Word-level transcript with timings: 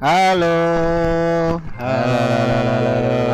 Halo. 0.00 1.60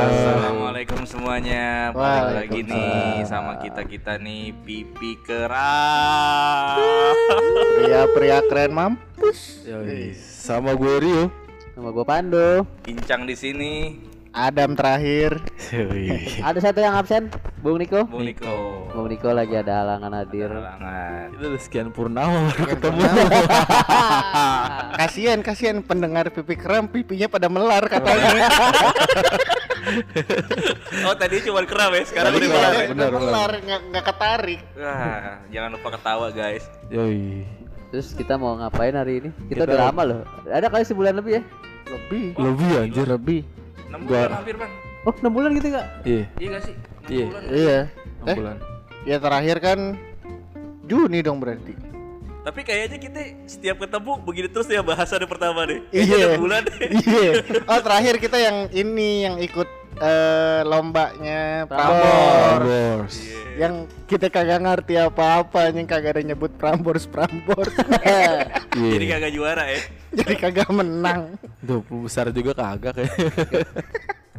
Assalamualaikum 0.02 1.06
semuanya. 1.06 1.95
Balik 1.95 2.42
lagi 2.42 2.66
nih 2.66 3.22
sama 3.22 3.62
kita 3.62 3.86
kita 3.86 4.18
nih 4.18 4.50
pipi 4.66 5.14
keras. 5.23 6.82
Pria-pria 7.79 8.42
keren 8.50 8.74
mampus. 8.74 9.62
Yoi. 9.62 10.10
Sama 10.18 10.74
gue 10.74 10.95
Rio. 11.06 11.30
Nama 11.79 11.88
gue 11.95 12.02
Pandu. 12.02 12.66
Kincang 12.83 13.30
di 13.30 13.38
sini, 13.38 14.02
Adam 14.34 14.74
terakhir. 14.74 15.38
Yoi. 15.70 16.42
Ada 16.42 16.59
satu 16.59 16.83
yang 16.83 16.98
absen, 16.98 17.30
Bung 17.62 17.78
Niko. 17.78 18.10
Bung 18.10 18.27
Niko. 18.27 18.76
Bung 18.96 19.12
Niko 19.12 19.28
lagi 19.28 19.52
ada 19.52 19.84
halangan 19.84 20.09
hadir. 20.16 20.48
Halangan. 20.48 21.37
Udah 21.37 21.60
sekian 21.60 21.92
purnama 21.92 22.48
baru 22.48 22.64
ketemu. 22.66 23.00
kasihan 25.00 25.38
kasihan 25.45 25.78
pendengar 25.80 26.32
pipi 26.32 26.56
keren 26.56 26.88
pipinya 26.88 27.28
pada 27.28 27.46
melar 27.46 27.84
katanya. 27.87 28.48
Oh 31.04 31.14
tadi 31.14 31.45
cuma 31.45 31.60
keram 31.62 31.92
ya, 31.92 32.02
sekarang 32.02 32.32
udah 32.32 32.48
mulai. 32.48 32.73
udah 32.88 33.06
benar, 33.06 33.10
melar 33.12 33.51
nggak 33.60 33.80
nggak 33.87 34.04
ketarik. 34.04 34.60
Wah, 34.74 35.38
jangan 35.46 35.70
lupa 35.76 35.88
ketawa 35.95 36.26
guys. 36.32 36.65
Yoi. 36.88 37.45
Terus 37.92 38.10
kita 38.12 38.34
mau 38.34 38.56
ngapain 38.56 38.90
hari 38.92 39.20
ini? 39.20 39.30
Kita, 39.46 39.62
Kita- 39.62 39.65
udah 39.70 39.78
lama 39.87 40.02
loh. 40.02 40.20
Ada 40.48 40.66
kali 40.66 40.82
sebulan 40.82 41.20
lebih 41.20 41.38
ya? 41.38 41.42
Lebih. 41.87 42.26
Lebih 42.34 42.70
anjir. 42.80 43.06
Lebih. 43.06 43.40
6 43.87 44.02
Gua- 44.02 44.24
bulan 44.24 44.32
hampir 44.34 44.56
bang. 44.59 44.73
Oh, 45.06 45.15
6 45.15 45.30
bulan 45.30 45.51
gitu 45.54 45.66
enggak? 45.70 45.87
Iya. 46.02 46.24
Iya 46.34 46.59
sih? 46.59 46.74
Enam 46.74 47.06
Iya. 47.12 47.26
bulan. 47.28 47.42
Iya. 47.46 47.78
enam 47.87 48.26
Eh, 48.26 48.37
bulan. 48.40 48.56
Ya 49.06 49.16
terakhir 49.16 49.56
kan 49.62 49.78
Juni 50.87 51.19
dong 51.19 51.42
berarti. 51.42 51.74
Tapi 52.46 52.62
kayaknya 52.62 52.99
kita 53.02 53.21
setiap 53.51 53.82
ketemu 53.82 54.23
begini 54.23 54.46
terus 54.46 54.71
ya 54.71 54.79
bahasan 54.79 55.26
pertama 55.26 55.66
deh. 55.66 55.82
Iya. 55.90 56.38
Enam 56.38 56.46
bulan 56.46 56.62
deh. 56.62 56.79
Iya. 57.10 57.32
Oh 57.66 57.80
terakhir 57.82 58.23
kita 58.23 58.38
yang 58.38 58.71
ini 58.71 59.27
yang 59.27 59.34
ikut 59.43 59.66
eh, 59.99 60.62
lombanya 60.62 61.66
Prambors. 61.66 62.07
Prambors. 62.07 63.15
Iya. 63.18 63.40
Yang 63.57 63.74
kita 64.06 64.27
kagak 64.31 64.60
ngerti 64.62 64.94
apa-apa, 64.94 65.75
yang 65.75 65.91
kagak 65.91 66.15
ada 66.15 66.22
nyebut 66.22 66.54
Prambors 66.54 67.10
Prambors. 67.10 67.75
Jadi 68.78 69.04
Iya. 69.10 69.12
kagak 69.19 69.32
juara 69.34 69.65
ya. 69.66 69.81
Jadi 70.15 70.34
kagak 70.38 70.71
menang. 70.71 71.34
Tuh 71.66 71.82
besar 71.82 72.31
juga 72.31 72.54
kagak 72.54 72.94
kayak. 72.94 73.10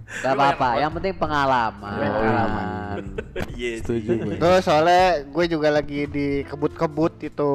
Gak 0.07 0.33
apa-apa, 0.33 0.79
yang 0.79 0.91
penting 0.95 1.13
pengalaman. 1.19 1.99
Pengalaman. 1.99 2.65
Iya. 3.57 3.81
Setuju 3.81 4.11
gue. 4.21 4.35
Tuh 4.41 4.57
soalnya 4.61 5.21
gue 5.25 5.45
juga 5.45 5.69
lagi 5.69 6.09
di 6.09 6.41
kebut-kebut 6.45 7.21
itu. 7.25 7.53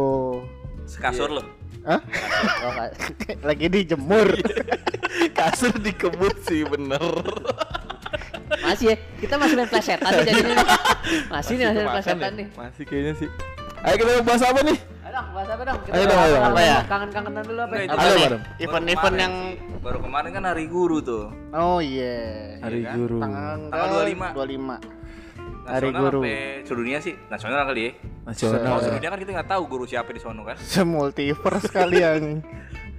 Sekasur 0.86 1.30
lo. 1.30 1.42
Hah? 1.82 1.98
Oh, 2.62 2.72
lagi 3.48 3.66
dijemur. 3.66 4.30
Kasur 5.38 5.74
dikebut 5.78 6.34
sih 6.46 6.62
bener. 6.62 7.02
masih 8.62 8.94
ya, 8.94 8.96
kita 9.18 9.34
masih 9.40 9.56
main 9.58 9.70
nih 9.70 10.14
jadinya. 10.22 10.54
nih. 10.54 10.66
Masih 11.26 11.52
nih 11.58 11.64
masih 11.66 11.82
main 11.82 11.94
plesetan 11.98 12.32
nih. 12.38 12.46
Masih 12.54 12.82
kayaknya 12.86 13.12
sih. 13.18 13.28
Ayo 13.82 13.94
kita 13.98 14.22
bahas 14.22 14.42
apa 14.46 14.60
nih? 14.62 14.78
Ayo 14.78 15.10
dong, 15.10 15.26
bahas 15.34 15.50
apa 15.50 15.62
dong? 15.66 15.78
Kita 15.82 15.92
Ayo 15.98 16.04
dong, 16.06 16.20
ayo, 16.22 16.36
apa 16.38 16.46
apa 16.46 16.60
ya? 16.62 16.78
Kangen-kangenan 16.86 17.42
dulu 17.42 17.60
apa? 17.66 17.74
Ya? 17.74 17.82
itu 17.82 17.90
Ayo, 17.98 17.98
Madam. 17.98 18.22
baru 18.22 18.38
Event-event 18.62 19.16
yang 19.18 19.34
baru 19.82 19.98
kemarin 19.98 20.30
kan 20.30 20.44
hari 20.46 20.64
guru 20.70 20.96
tuh. 21.02 21.24
Oh 21.50 21.82
iya. 21.82 22.18
Hari 22.62 22.80
kan? 22.86 22.94
guru. 22.94 23.18
Tanggal 23.18 23.58
Tanggal 23.74 23.88
25. 24.06 24.38
25. 24.38 25.02
Hari 25.62 25.86
Nasional 25.90 26.02
guru. 26.02 26.20
sampai 26.22 26.38
sedunia 26.66 26.98
sih 26.98 27.14
nasional 27.26 27.62
kali 27.66 27.82
ya. 27.82 27.92
Nasional. 28.26 28.58
Kalau 28.62 28.78
ya. 28.78 28.84
sedunia 28.86 29.08
kan 29.10 29.18
kita 29.18 29.30
nggak 29.34 29.50
tahu 29.50 29.62
guru 29.66 29.84
siapa 29.86 30.10
di 30.14 30.20
sono 30.22 30.42
kan. 30.46 30.56
Semultiverse 30.62 31.70
kalian. 31.70 32.22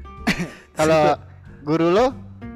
Kalau 0.80 1.16
guru 1.64 1.88
lo 1.92 2.06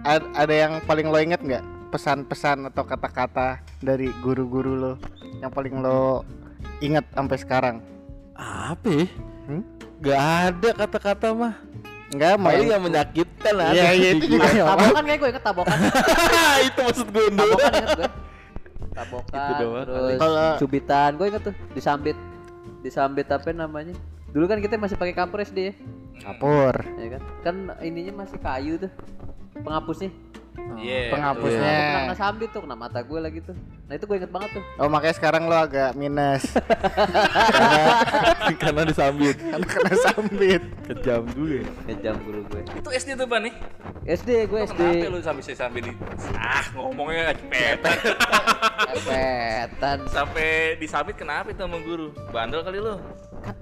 ada 0.08 0.52
yang 0.52 0.84
paling 0.84 1.08
lo 1.08 1.20
inget 1.20 1.40
nggak 1.40 1.64
pesan-pesan 1.96 2.68
atau 2.72 2.84
kata-kata 2.84 3.64
dari 3.80 4.12
guru-guru 4.20 4.76
lo 4.76 4.94
yang 5.40 5.52
paling 5.52 5.80
lo 5.80 6.28
inget 6.84 7.08
sampai 7.16 7.40
sekarang? 7.40 7.76
Apa 8.38 8.88
ya? 8.88 9.06
Hmm? 9.50 9.64
Gak 9.98 10.22
ada 10.22 10.70
kata-kata 10.78 11.28
mah. 11.34 11.54
Enggak 12.08 12.40
mau 12.40 12.56
yang 12.56 12.72
yang 12.72 12.84
menyakitkan 12.86 13.54
ada. 13.60 13.74
Iya, 13.76 13.90
iya, 13.92 14.10
itu 14.16 14.40
juga. 14.40 14.48
Tabokan 14.48 15.04
kayak 15.04 15.20
gue 15.20 15.30
inget 15.36 15.44
tabokan. 15.44 15.78
itu 16.72 16.80
maksud 16.80 17.08
gue 17.12 17.26
dulu. 17.36 17.56
Tabokan 17.58 17.74
inget 17.76 17.90
gue. 17.98 18.10
Tabokan, 18.98 19.38
Itu 19.38 19.54
doang. 19.62 19.86
terus 19.86 20.18
Kalau- 20.18 20.58
cubitan, 20.58 21.10
gue 21.20 21.26
inget 21.28 21.44
tuh 21.44 21.56
disambit, 21.76 22.18
disambit 22.82 23.28
apa 23.28 23.50
namanya? 23.52 23.94
Dulu 24.32 24.46
kan 24.48 24.58
kita 24.58 24.80
masih 24.80 24.96
pakai 24.96 25.14
kapur 25.14 25.42
SD 25.42 25.60
ya, 25.60 25.74
kapur. 26.24 26.74
ya 26.98 27.08
kan? 27.18 27.22
Kan 27.44 27.56
ininya 27.82 28.24
masih 28.24 28.38
kayu 28.40 28.74
tuh, 28.80 28.92
penghapusnya. 29.62 30.10
Iya. 30.78 31.10
Penghapusnya. 31.10 31.58
Aku 31.58 31.82
pernah 31.82 32.02
kena 32.06 32.16
sambit 32.18 32.50
tuh, 32.54 32.62
kena 32.66 32.76
mata 32.78 33.00
gue 33.02 33.20
lagi 33.20 33.40
tuh. 33.42 33.56
Nah 33.88 33.94
itu 33.96 34.04
gue 34.06 34.18
inget 34.20 34.32
banget 34.32 34.50
tuh. 34.58 34.64
Oh 34.78 34.90
makanya 34.90 35.16
sekarang 35.16 35.50
lo 35.50 35.58
agak 35.58 35.96
minus 35.96 36.44
Karena 38.62 38.82
disambit. 38.86 39.38
karena 39.38 39.66
kena 39.66 39.94
sambit. 40.02 40.62
Kejam 40.86 41.24
juga. 41.34 41.56
ya. 41.62 41.64
Ngejam 41.88 42.16
guru 42.24 42.42
gue. 42.52 42.62
Itu 42.78 42.90
SD 42.94 43.10
tuh 43.16 43.28
Pan 43.28 43.42
nih. 43.48 43.54
SD 44.08 44.30
gue 44.48 44.60
SD. 44.70 44.82
Kenapa 44.82 45.14
lu 45.14 45.20
sampai 45.20 45.44
sampai 45.56 45.80
di 45.82 45.92
ah 46.38 46.66
ngomongnya 46.74 47.34
cepetan. 47.36 47.98
Epetan. 48.94 49.98
sampai 50.10 50.78
disabit 50.80 51.16
kenapa 51.18 51.52
itu 51.52 51.62
sama 51.62 51.78
guru? 51.82 52.14
Bandel 52.32 52.62
kali 52.64 52.80
lu. 52.80 52.96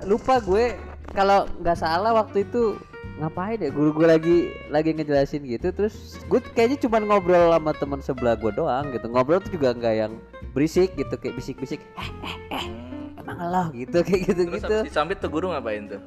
Lupa 0.06 0.38
gue 0.42 0.76
kalau 1.14 1.48
nggak 1.62 1.78
salah 1.78 2.12
waktu 2.12 2.44
itu 2.44 2.76
ngapain 3.16 3.56
ya 3.56 3.72
guru 3.72 3.96
gue 3.96 4.08
lagi 4.08 4.38
lagi 4.68 4.92
ngejelasin 4.92 5.48
gitu 5.48 5.72
terus 5.72 6.20
gue 6.28 6.40
kayaknya 6.52 6.84
cuma 6.84 7.00
ngobrol 7.00 7.56
sama 7.56 7.72
teman 7.72 8.00
sebelah 8.04 8.36
gue 8.36 8.52
doang 8.52 8.92
gitu 8.92 9.08
ngobrol 9.08 9.40
tuh 9.40 9.56
juga 9.56 9.72
nggak 9.72 9.96
yang 9.96 10.14
berisik 10.52 10.92
gitu 11.00 11.16
kayak 11.16 11.40
bisik-bisik 11.40 11.80
eh 11.96 12.10
eh 12.28 12.36
eh 12.52 12.66
emang 13.16 13.40
lo 13.40 13.64
gitu 13.72 14.04
kayak 14.04 14.22
gitu 14.28 14.42
Terus 14.44 14.56
gitu 14.60 14.76
disambit 14.84 15.24
tuh 15.24 15.32
guru 15.32 15.56
ngapain 15.56 15.88
tuh? 15.88 16.02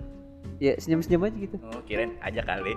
ya 0.59 0.75
senyum-senyum 0.77 1.23
aja 1.23 1.37
gitu 1.39 1.57
Oh, 1.71 1.81
kirain 1.87 2.19
aja 2.19 2.43
kali. 2.43 2.75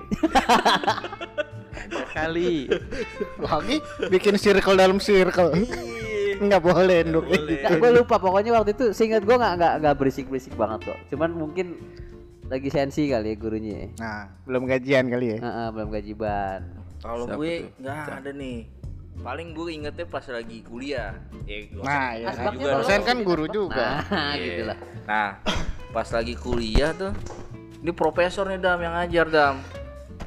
Kali. 2.13 2.69
Lagi 3.41 3.75
bikin 4.11 4.37
circle 4.37 4.77
dalam 4.77 5.01
circle. 5.01 5.49
Nggak 6.37 6.61
boleh 6.61 7.01
Nduk. 7.05 7.25
Nggak, 7.25 7.81
gue 7.81 7.89
lupa 7.97 8.15
pokoknya 8.21 8.53
waktu 8.53 8.77
itu 8.77 8.93
seingat 8.93 9.25
gue 9.25 9.33
nggak 9.33 9.53
nggak 9.57 9.73
nggak 9.81 9.95
berisik-berisik 9.97 10.53
banget 10.53 10.93
kok 10.93 10.99
cuman 11.09 11.29
mungkin 11.33 11.77
lagi 12.51 12.67
sensi 12.67 13.07
kali 13.07 13.31
ya 13.31 13.35
gurunya 13.37 13.75
ya. 13.77 13.87
Nah, 13.97 14.21
belum 14.43 14.63
gajian 14.65 15.07
kali 15.07 15.25
ya. 15.29 15.37
Heeh, 15.39 15.67
belum 15.71 15.87
gajiban 15.89 16.59
Kalau 16.99 17.23
gue 17.25 17.71
nggak 17.77 17.97
ada 18.19 18.31
nih. 18.31 18.67
Paling 19.17 19.53
gue 19.53 19.67
ingetnya 19.71 20.03
pas 20.03 20.25
lagi 20.25 20.59
kuliah. 20.61 21.15
Ya, 21.45 21.57
dosen- 21.69 21.85
Nah, 21.85 22.09
ya. 22.13 22.25
dosen 22.27 22.45
juga 22.51 22.69
Dosen 22.75 23.01
kan 23.01 23.17
guru 23.21 23.45
juga. 23.47 23.87
nah 24.03 24.33
Iya. 24.33 24.43
gitu 24.43 24.63
lah 24.65 24.77
Nah, 25.03 25.29
pas 25.89 26.07
lagi 26.07 26.35
kuliah 26.35 26.91
tuh, 26.91 27.11
ini 27.77 27.91
profesor 27.91 28.43
nih 28.45 28.57
Dam 28.57 28.79
yang 28.79 28.93
ngajar 28.93 29.27
Dam. 29.27 29.55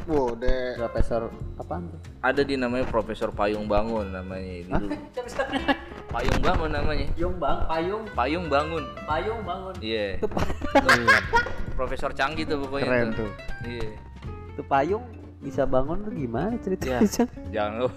Wow, 0.05 0.33
deh. 0.35 0.77
profesor 0.77 1.29
apaan 1.57 1.89
tuh 1.89 2.01
Ada 2.21 2.41
di 2.41 2.57
namanya 2.57 2.85
Profesor 2.85 3.29
Payung 3.31 3.65
Bangun 3.65 4.09
namanya 4.11 4.53
ini 4.55 4.69
dulu. 4.71 4.93
Payung 6.15 6.41
Bangun 6.41 6.71
namanya. 6.71 7.07
Payung 7.11 7.35
bang, 7.37 7.59
payung, 7.67 8.05
Payung 8.15 8.47
Bangun. 8.47 8.85
payung 9.03 9.41
bangun. 9.43 9.75
Iya. 9.83 10.07
Itu, 10.17 10.27
pa- 10.31 10.47
Profesor 11.75 12.15
canggih 12.15 12.47
tuh 12.47 12.63
pokoknya 12.63 12.87
Keren 12.87 13.09
tuh. 13.13 13.31
Iya. 13.65 13.91
itu 14.55 14.63
payung 14.63 15.03
bisa 15.43 15.67
bangun 15.67 16.01
tuh 16.01 16.15
gimana 16.15 16.55
ceritanya? 16.57 17.03
Jangan 17.51 17.73
lu. 17.77 17.89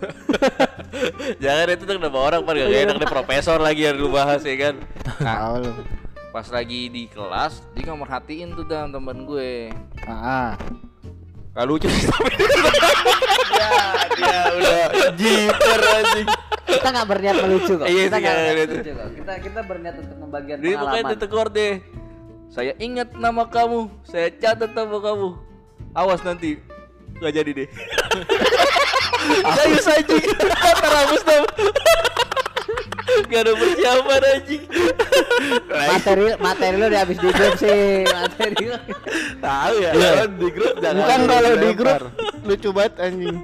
Jangan 1.44 1.66
itu 1.70 1.84
tuh 1.86 1.96
nama 1.96 2.18
orang 2.18 2.42
pada 2.42 2.58
gak 2.60 2.74
enak 2.74 2.96
deh 2.98 3.08
profesor 3.08 3.62
lagi 3.62 3.86
yang 3.86 3.96
lu 3.96 4.10
bahas 4.10 4.42
ya 4.42 4.58
kan. 4.58 4.76
Nah, 5.22 5.38
Tahu 5.38 5.56
lu. 5.62 5.72
pas 6.28 6.48
lagi 6.50 6.90
di 6.90 7.06
kelas 7.06 7.62
dia 7.72 7.88
nggak 7.88 8.00
merhatiin 8.00 8.50
tuh 8.52 8.66
Dam 8.66 8.90
teman 8.90 9.24
gue. 9.24 9.70
Ah, 10.04 10.12
ah. 10.12 10.52
Gak 11.57 11.65
lucu 11.65 11.89
sih 11.89 12.06
tapi 12.06 12.33
ya, 13.57 13.74
dia 14.13 14.42
udah 14.54 14.86
jiper 15.18 15.81
anjing. 15.81 16.27
kita 16.69 16.88
nggak 16.94 17.07
berniat 17.09 17.36
melucu 17.42 17.74
kok. 17.81 17.88
Iya 17.89 18.01
kita 18.06 18.13
sih, 18.13 18.21
nggak 18.21 18.36
iya, 18.38 18.38
berniat 18.38 18.54
iya. 18.54 18.68
melucu 18.69 18.92
kok. 18.94 19.07
Kita 19.18 19.33
kita 19.42 19.59
berniat 19.65 19.95
untuk 19.98 20.18
membagian 20.21 20.57
Dia 20.62 20.75
pokoknya 20.77 21.01
pengalaman. 21.01 21.18
ditegur 21.18 21.48
deh. 21.50 21.74
Saya 22.54 22.71
ingat 22.77 23.09
nama 23.18 23.44
kamu, 23.50 23.89
saya 24.06 24.30
catat 24.30 24.71
nama 24.77 24.98
kamu. 25.01 25.30
Awas 25.98 26.21
nanti 26.21 26.62
nggak 27.18 27.33
jadi 27.33 27.51
deh. 27.57 27.68
Anjing, 29.50 30.24
kata 30.30 30.88
Ramus 30.94 31.24
dong. 31.25 31.45
Gak 33.25 33.42
ada 33.42 33.54
persiapan 33.58 34.22
anjing. 34.38 34.64
materi 35.74 36.25
materi 36.38 36.75
lu 36.78 36.86
udah 36.86 37.00
habis 37.02 37.18
di 37.18 37.30
grup 37.34 37.54
sih 37.58 38.06
materi 38.06 38.64
lu. 38.69 38.78
Tahu 39.42 39.74
ya. 39.81 39.92
Kalau 39.98 40.28
di 40.30 40.50
grup 40.54 40.74
jangan. 40.78 41.00
Bukan 41.02 41.22
kalau 41.25 41.52
di 41.58 41.72
grup 41.74 42.00
lucu 42.46 42.69
banget 42.69 42.94
anjing. 43.02 43.38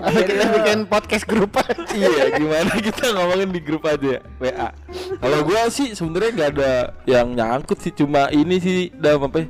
Kalau 0.00 0.20
kita 0.24 0.44
bikin 0.56 0.78
podcast 0.88 1.24
grup 1.28 1.52
aja. 1.60 1.76
iya 1.92 2.24
gimana 2.32 2.72
kita 2.80 3.12
ngomongin 3.12 3.50
di 3.52 3.60
grup 3.60 3.84
aja 3.84 4.16
ya 4.16 4.20
WA 4.40 4.68
kalau 5.20 5.38
gua 5.44 5.68
sih 5.68 5.92
sebenarnya 5.92 6.30
nggak 6.32 6.50
ada 6.56 6.72
yang 7.04 7.26
nyangkut 7.36 7.78
sih 7.84 7.92
cuma 7.92 8.32
ini 8.32 8.56
sih 8.62 8.88
dalam 8.96 9.28
apa 9.28 9.44
ya, 9.44 9.46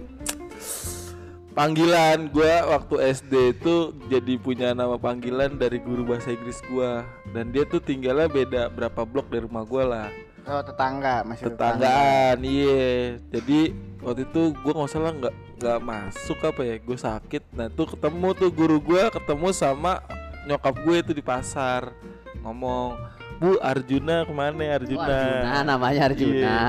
Panggilan 1.50 2.30
gua 2.30 2.78
waktu 2.78 2.94
SD 3.10 3.58
itu 3.58 3.90
jadi 4.06 4.38
punya 4.38 4.70
nama 4.70 4.94
panggilan 4.94 5.58
dari 5.58 5.82
guru 5.82 6.06
bahasa 6.06 6.30
Inggris 6.30 6.62
gua 6.70 7.02
dan 7.34 7.50
dia 7.50 7.66
tuh 7.66 7.82
tinggalnya 7.82 8.30
beda 8.30 8.70
berapa 8.70 9.02
blok 9.02 9.28
dari 9.28 9.44
rumah 9.44 9.66
gua 9.66 9.82
lah. 9.84 10.08
Oh 10.46 10.62
tetangga 10.62 11.26
masih 11.26 11.50
tetangga. 11.50 11.84
Tetanggaan, 11.84 12.38
iya. 12.46 13.18
Jadi 13.34 13.60
waktu 13.98 14.22
itu 14.30 14.42
gua 14.62 14.72
nggak 14.78 14.90
salah 14.90 15.12
nggak 15.12 15.34
nggak 15.60 15.78
masuk 15.84 16.38
apa 16.40 16.62
ya, 16.64 16.76
gue 16.80 16.96
sakit. 16.96 17.42
Nah 17.52 17.68
tuh 17.68 17.86
ketemu 17.92 18.28
tuh 18.32 18.50
guru 18.54 18.78
gua 18.80 19.12
ketemu 19.12 19.48
sama 19.52 20.00
nyokap 20.48 20.74
gue 20.80 20.96
itu 21.04 21.12
di 21.12 21.20
pasar 21.20 21.92
ngomong, 22.40 22.96
Bu 23.36 23.60
Arjuna 23.60 24.24
ke 24.24 24.32
mana 24.32 24.60
ya 24.64 24.72
Oh, 24.72 24.76
Arjuna? 24.80 25.04
Arjuna 25.04 25.58
namanya 25.64 26.00
Arjuna. 26.08 26.32
Iya. 26.32 26.60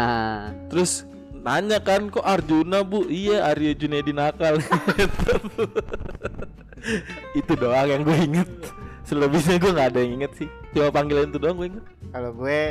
Terus 0.67 1.07
nanya 1.41 1.81
kan 1.81 2.07
kok 2.13 2.21
Arjuna 2.21 2.85
bu 2.85 3.09
iya 3.09 3.49
Arya 3.49 3.73
Junedi 3.73 4.13
nakal 4.13 4.61
itu 7.39 7.53
doang 7.57 7.87
yang 7.89 8.01
gue 8.05 8.17
inget 8.17 8.49
selebihnya 9.05 9.57
gue 9.57 9.71
nggak 9.73 9.89
ada 9.93 9.99
yang 10.01 10.13
inget 10.21 10.31
sih 10.37 10.49
cuma 10.73 10.93
panggilan 10.93 11.29
itu 11.33 11.37
doang 11.41 11.57
gue 11.57 11.67
inget 11.73 11.85
Kalau 12.11 12.31
gue 12.37 12.61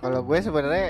kalau 0.00 0.20
gue 0.24 0.38
sebenarnya 0.40 0.88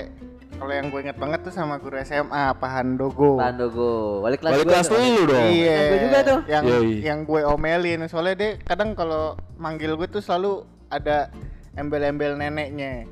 kalau 0.55 0.71
yang 0.71 0.87
gue 0.87 0.99
inget 1.03 1.17
banget 1.19 1.39
tuh 1.43 1.51
sama 1.51 1.75
guru 1.83 1.99
SMA 1.99 2.55
Pak 2.55 2.71
Handogo. 2.71 3.35
Pandogo. 3.35 4.23
Wali 4.23 4.39
kelas 4.39 4.51
balik 4.55 4.63
gua 4.63 4.71
kelas 4.71 4.87
tuh. 4.87 4.95
dulu 4.95 5.21
dong 5.27 5.47
Iya. 5.51 5.79
Gue 5.83 5.99
juga 5.99 6.19
tuh. 6.23 6.39
Yang 6.47 6.63
Yoi. 6.71 6.93
yang 7.03 7.19
gue 7.27 7.41
omelin 7.43 7.99
soalnya 8.07 8.35
dia 8.39 8.51
kadang 8.63 8.95
kalau 8.95 9.35
manggil 9.59 9.99
gue 9.99 10.07
tuh 10.07 10.23
selalu 10.23 10.63
ada 10.87 11.27
embel-embel 11.75 12.39
neneknya. 12.39 13.03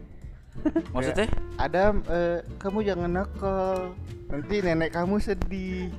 Maksudnya? 0.93 1.27
Ada 1.55 1.83
eh, 2.07 2.37
kamu 2.57 2.79
jangan 2.83 3.09
nakal. 3.11 3.93
Nanti 4.27 4.55
nenek 4.59 4.89
kamu 4.91 5.17
sedih. 5.17 5.93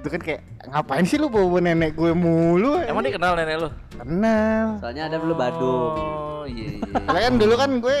Itu 0.00 0.08
kan 0.08 0.20
kayak 0.20 0.42
ngapain 0.66 1.04
sih 1.04 1.16
lu 1.16 1.28
bawa 1.28 1.60
nenek 1.60 1.94
gue 1.94 2.10
mulu? 2.10 2.82
Emang 2.82 3.02
dia 3.02 3.14
kenal 3.14 3.34
nenek 3.34 3.56
lu? 3.58 3.68
kenal. 3.94 4.66
Soalnya 4.78 5.06
ada 5.06 5.16
dulu 5.16 5.34
Badung. 5.34 5.94
Oh 5.94 6.44
iya 6.44 6.76
iya. 6.76 6.82
Soalnya 7.06 7.24
kan 7.24 7.34
dulu 7.38 7.54
kan 7.54 7.70
gue 7.78 7.98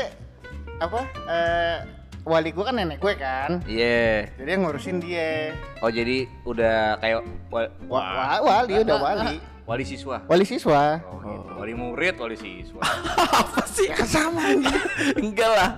apa 0.74 1.00
eh 1.30 1.76
wali 2.24 2.50
gue 2.50 2.64
kan 2.64 2.74
nenek 2.74 2.98
gue 2.98 3.14
kan. 3.14 3.50
Iya. 3.64 4.26
Jadi 4.34 4.48
yang 4.48 4.62
ngurusin 4.66 4.98
dia. 4.98 5.54
Oh 5.78 5.88
jadi 5.88 6.26
udah 6.42 6.98
kayak 6.98 7.22
wa- 7.48 7.70
Wa- 7.86 8.06
wa- 8.10 8.42
wali 8.42 8.74
udah 8.80 8.96
wali. 8.98 9.36
Wali 9.64 9.82
siswa. 9.82 10.20
Wali 10.24 10.44
siswa. 10.44 11.00
Oh, 11.04 11.18
gitu. 11.18 11.50
Wali 11.56 11.72
murid, 11.72 12.14
wali 12.16 12.36
siswa. 12.36 12.80
apa 13.40 13.64
sih 13.66 13.88
Ya 13.88 13.96
kan 13.96 14.06
sama 14.06 14.42
enggak 15.24 15.50
lah 15.50 15.70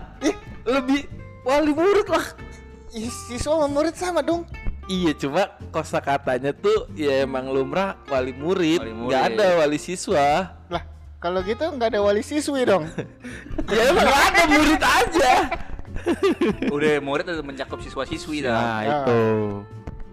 lebih 0.63 1.07
wali 1.43 1.71
murid 1.71 2.07
lah 2.07 2.27
siswa 2.91 3.55
sama 3.55 3.67
murid 3.67 3.95
sama 3.95 4.21
dong. 4.21 4.43
iya 4.87 5.11
cuma 5.13 5.47
kosa 5.71 5.99
katanya 5.99 6.51
tuh 6.51 6.87
ya 6.93 7.23
emang 7.23 7.47
lumrah 7.47 7.99
wali 8.07 8.31
murid 8.31 8.79
Wali 8.83 8.95
murid. 8.95 9.15
ada 9.15 9.59
wali 9.59 9.79
siswa 9.79 10.55
Lah, 10.67 10.83
kalau 11.19 11.43
gitu 11.43 11.67
nggak 11.67 11.91
ada 11.91 12.01
wali 12.01 12.23
siswi 12.23 12.63
dong. 12.63 12.87
ya 13.75 13.83
emang 13.91 14.07
ada 14.07 14.43
murid 14.47 14.83
aja 14.83 15.33
udah 16.67 16.93
murid 16.99 17.25
udah 17.27 17.43
mencakup 17.43 17.79
siswa-siswi 17.81 18.43
dah. 18.43 18.55
nah 18.55 18.81
itu 18.83 19.21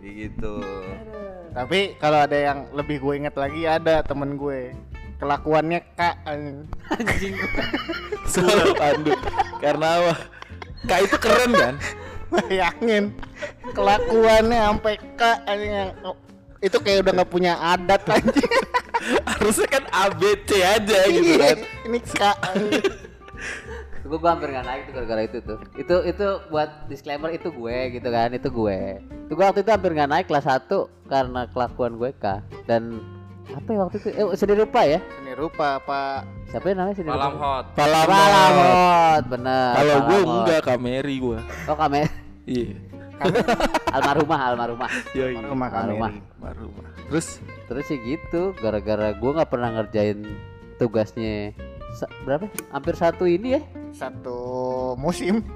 Gitu. 0.03 0.55
Tapi 1.53 1.95
kalau 2.01 2.25
ada 2.25 2.33
yang 2.33 2.65
lebih 2.73 2.97
gue 2.97 3.13
inget 3.21 3.35
lagi 3.37 3.69
ada 3.69 4.01
temen 4.01 4.35
gue. 4.35 4.73
Kelakuannya 5.21 5.79
kak 5.93 6.17
anjing. 6.25 6.67
selalu 8.25 8.73
pandu. 8.81 9.13
Karena 9.61 9.87
apa? 10.01 10.13
Kak 10.89 10.99
itu 11.05 11.17
keren 11.21 11.51
kan? 11.53 11.75
Bayangin 12.33 13.13
kelakuannya 13.71 14.57
sampai 14.57 14.95
kak 15.13 15.37
anjing 15.45 15.71
yang 15.71 15.91
itu 16.63 16.77
kayak 16.79 17.03
udah 17.05 17.11
nggak 17.21 17.31
punya 17.31 17.53
adat 17.59 18.01
anjing. 18.07 18.51
Harusnya 19.29 19.67
kan 19.67 19.83
ABC 19.91 20.49
aja 20.63 20.99
gitu 21.11 21.33
kan? 21.37 21.57
Iya, 21.59 21.85
ini 21.85 21.99
kak 22.01 22.37
anjing. 22.49 23.02
Gue 24.03 24.17
gue 24.17 24.27
hampir 24.27 24.51
nggak 24.51 24.67
naik 24.67 24.81
tuh 24.83 24.93
gara-gara 24.93 25.21
itu 25.23 25.37
tuh. 25.39 25.57
Itu 25.73 25.95
itu 26.03 26.27
buat 26.47 26.69
disclaimer 26.85 27.31
itu 27.31 27.47
gue 27.49 27.77
gitu 27.93 28.07
kan, 28.07 28.29
itu 28.29 28.47
gue. 28.47 28.79
Itu 28.99 29.33
gue 29.33 29.43
waktu 29.43 29.63
itu 29.63 29.71
hampir 29.71 29.91
nggak 29.91 30.11
naik 30.11 30.25
kelas 30.27 30.43
1 30.45 30.67
karena 31.07 31.41
kelakuan 31.47 31.95
gue 31.95 32.11
kah 32.13 32.39
dan 32.63 32.99
apa 33.43 33.69
ya 33.69 33.79
waktu 33.83 33.95
itu 33.99 34.07
eh 34.09 34.25
sendiri 34.33 34.63
rupa 34.63 34.81
ya 34.81 34.99
ini 35.19 35.35
rupa 35.35 35.75
pak 35.77 36.23
siapa 36.47 36.63
yang 36.71 36.77
namanya 36.79 36.95
sendiri 36.95 37.11
Malam 37.11 37.31
rupa 37.35 37.43
hot. 37.43 37.65
Palamot. 37.75 38.07
Palamot 38.07 39.23
bener 39.27 39.71
kalau 39.75 39.95
gue 39.99 40.19
enggak 40.23 40.61
kameri 40.63 41.15
gue 41.19 41.39
oh 41.43 41.75
kame 41.75 42.01
iya 42.47 42.71
almarhumah 43.95 44.39
almarhumah 44.47 44.89
Yoi. 45.11 45.35
rumah 45.43 45.69
kami 45.69 45.91
Rumah. 45.91 46.11
Rumah. 46.39 46.87
terus 47.11 47.27
terus 47.67 47.83
sih 47.85 47.99
gitu 47.99 48.55
gara-gara 48.57 49.11
gue 49.11 49.31
nggak 49.35 49.51
pernah 49.51 49.69
ngerjain 49.75 50.23
tugasnya 50.79 51.51
sa- 51.93 52.11
berapa? 52.25 52.49
Hampir 52.69 52.93
satu 52.93 53.23
ini 53.23 53.57
ya? 53.57 53.61
Satu 53.93 54.37
musim. 54.97 55.41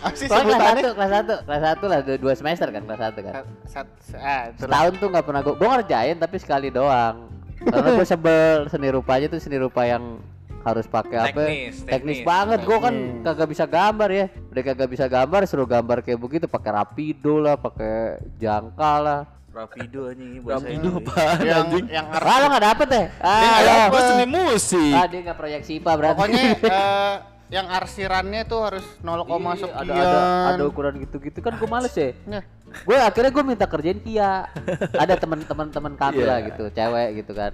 Apa 0.00 0.14
sih 0.16 0.26
kelas 0.26 0.48
satu 0.48 0.88
kelas 0.96 1.10
satu 1.12 1.34
kelas 1.44 1.62
satu 1.62 1.84
lah 1.90 1.98
dua, 2.00 2.32
semester 2.32 2.68
kan 2.72 2.82
kelas 2.88 3.00
satu 3.00 3.18
kan? 3.20 3.32
Sat- 3.68 3.96
sat- 4.00 4.22
ah, 4.22 4.44
setahun 4.56 4.92
tuh 4.96 5.08
nggak 5.12 5.24
pernah 5.28 5.40
gue 5.44 5.54
gue 5.54 5.68
ngerjain 5.68 6.16
tapi 6.16 6.36
sekali 6.40 6.68
doang. 6.72 7.28
Karena 7.58 7.88
gue 7.92 8.06
sebel 8.06 8.70
seni 8.70 8.88
rupanya 8.88 9.26
tuh 9.28 9.40
seni 9.42 9.58
rupa 9.60 9.84
yang 9.84 10.22
harus 10.64 10.88
pakai 10.88 11.18
apa? 11.20 11.30
Teknis, 11.30 11.84
teknis 11.84 11.84
teknis. 11.84 12.18
banget 12.24 12.60
gue 12.64 12.78
kan 12.80 12.94
Teknis. 12.94 13.24
kagak 13.28 13.48
bisa 13.50 13.64
gambar 13.68 14.08
ya. 14.10 14.26
Udah 14.48 14.62
kagak 14.64 14.88
bisa 14.88 15.04
gambar 15.06 15.40
suruh 15.44 15.68
gambar 15.68 15.98
kayak 16.00 16.18
begitu 16.18 16.46
pakai 16.48 16.70
rapido 16.72 17.36
lah 17.38 17.54
pakai 17.60 18.18
jangka 18.40 18.92
lah 19.04 19.20
Rapido 19.58 20.00
anjing 20.06 20.28
ini 20.30 20.38
bahasa 20.38 20.66
Rapido 20.70 20.88
apaan 21.02 21.36
yang 21.42 21.66
anjing? 21.66 21.84
yang 21.90 22.06
ah 22.14 22.36
lo 22.38 22.46
nggak 22.46 22.64
dapet 22.70 22.86
deh 22.86 23.06
Dia 23.10 23.26
ah, 23.26 23.42
nggak 23.42 23.62
ya. 23.66 23.74
dapet 23.74 24.02
seni 24.06 24.26
musik. 24.30 24.92
Ah 24.94 25.06
dia 25.10 25.18
nggak 25.26 25.38
proyeksi 25.38 25.72
IPA 25.82 25.92
berarti. 25.98 26.14
Pokoknya 26.14 26.42
eh, 26.78 27.14
yang 27.48 27.66
arsirannya 27.66 28.42
tuh 28.46 28.60
harus 28.60 28.84
0, 29.02 29.24
Iya, 29.24 29.50
sekian 29.56 29.72
ada 29.74 29.92
ada 29.98 30.20
ada 30.54 30.62
ukuran 30.68 30.94
gitu-gitu. 31.02 31.38
Kan 31.42 31.58
gue 31.58 31.66
males 31.66 31.94
ya. 31.96 32.14
Nah, 32.28 32.42
gue 32.70 32.96
akhirnya 32.96 33.30
gue 33.34 33.44
minta 33.44 33.66
kerjain 33.66 33.98
Kia. 33.98 34.46
Ada 34.94 35.14
teman-teman 35.18 35.66
teman 35.74 35.92
kami 35.98 36.22
Iya. 36.22 36.28
lah 36.28 36.38
gitu 36.46 36.62
cewek 36.70 37.08
gitu 37.24 37.32
kan. 37.34 37.52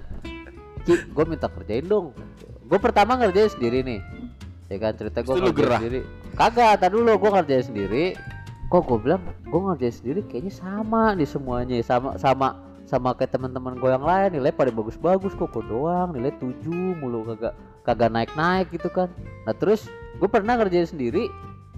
Ki 0.85 0.93
gue 1.09 1.25
minta 1.25 1.47
kerjain 1.49 1.85
dong. 1.89 2.13
Gue 2.69 2.77
pertama 2.77 3.17
ngerjain 3.17 3.49
sendiri 3.49 3.81
nih. 3.81 3.99
Ya 4.69 4.77
kan 4.77 4.93
cerita 4.93 5.25
gue 5.25 5.33
ngerjain 5.33 5.57
gerah? 5.57 5.79
sendiri. 5.81 6.01
Kagak 6.35 6.71
tar 6.77 6.91
dulu 6.93 7.11
gue 7.17 7.31
ngerjain 7.33 7.65
sendiri 7.65 8.05
kok 8.75 8.83
gue 8.91 8.99
bilang 9.07 9.21
gue 9.47 9.59
ngerjain 9.59 9.95
sendiri 9.95 10.21
kayaknya 10.27 10.53
sama 10.53 11.15
nih 11.15 11.29
semuanya. 11.29 11.75
Sama 11.79 12.19
sama 12.19 12.59
sama 12.83 13.15
kayak 13.15 13.31
teman-teman 13.31 13.79
gue 13.79 13.89
yang 13.89 14.03
lain. 14.03 14.29
Nilai 14.35 14.51
pada 14.51 14.71
bagus-bagus 14.75 15.31
kok. 15.37 15.53
Gue 15.55 15.63
doang 15.65 16.11
nilai 16.11 16.35
7 16.35 16.67
mulu. 16.99 17.23
Kagak 17.31 17.53
kagak 17.87 18.09
naik-naik 18.11 18.67
gitu 18.75 18.91
kan. 18.91 19.07
Nah 19.47 19.55
terus 19.55 19.87
gue 20.19 20.29
pernah 20.29 20.59
ngerjain 20.59 20.89
sendiri 20.91 21.31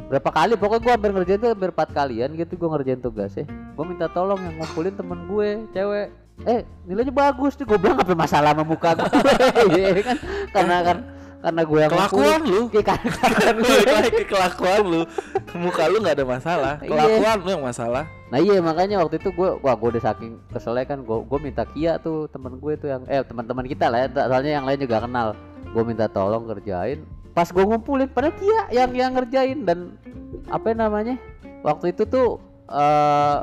berapa 0.09 0.29
kali. 0.33 0.57
Pokoknya 0.57 0.81
gue 0.81 0.93
hampir 0.97 1.11
ngerjain 1.13 1.39
tuh 1.39 1.49
hampir 1.53 1.69
empat 1.69 1.89
kalian 1.93 2.29
gitu 2.33 2.53
gue 2.57 2.69
ngerjain 2.73 2.99
tugasnya. 2.99 3.45
Gue 3.77 3.85
minta 3.85 4.09
tolong 4.09 4.41
yang 4.41 4.57
ngumpulin 4.57 4.97
temen 4.97 5.29
gue 5.29 5.47
cewek. 5.71 6.09
Eh 6.45 6.61
nilainya 6.85 7.13
bagus 7.13 7.57
nih 7.57 7.65
gue 7.65 7.77
bilang 7.81 7.97
apa 7.97 8.13
masalah 8.13 8.53
sama 8.53 8.61
muka 8.65 8.93
gue 8.93 9.09
Iya 9.77 9.89
kan? 10.05 10.17
Karena 10.53 10.77
kan 10.85 10.97
karena 11.37 11.61
gue 11.61 11.79
yang 11.79 11.91
kelakuan 11.93 12.41
lu. 12.43 12.61
Karena- 12.71 13.13
karena 13.13 13.61
Balik 13.67 13.87
lagi 13.87 14.11
ke 14.11 14.25
kelakuan 14.25 14.81
lu. 14.83 15.01
Muka 15.55 15.83
lu 15.85 15.97
nggak 16.01 16.15
ada 16.17 16.25
masalah. 16.25 16.73
Iya. 16.81 16.89
kelakuan 16.89 17.37
lu 17.39 17.49
yang 17.53 17.65
masalah. 17.65 18.03
Nah 18.27 18.39
iya 18.39 18.57
makanya 18.59 18.99
waktu 18.99 19.21
itu 19.21 19.29
gue 19.31 19.49
wah 19.61 19.75
gue 19.77 19.89
udah 19.95 20.03
saking 20.03 20.41
keselnya 20.49 20.83
kan 20.83 20.99
gue 21.01 21.17
gue 21.23 21.39
minta 21.39 21.63
Kia 21.63 21.95
tuh 21.97 22.27
temen 22.27 22.57
gue 22.57 22.73
tuh 22.75 22.89
yang 22.91 23.01
eh 23.07 23.23
teman-teman 23.23 23.63
kita 23.63 23.87
lah 23.87 24.03
ya 24.03 24.07
soalnya 24.27 24.51
yang 24.57 24.65
lain 24.65 24.79
juga 24.81 24.97
kenal. 24.99 25.27
Gue 25.71 25.83
minta 25.85 26.05
tolong 26.09 26.43
kerjain. 26.47 27.05
Pas 27.31 27.47
gue 27.47 27.63
ngumpulin 27.63 28.09
pada 28.09 28.33
Kia 28.33 28.61
yang 28.73 28.91
yang 28.91 29.11
ngerjain. 29.13 29.61
Dan 29.63 29.95
apa 30.49 30.73
namanya? 30.73 31.15
Waktu 31.61 31.93
itu 31.93 32.03
tuh 32.03 32.41
eh 32.67 33.37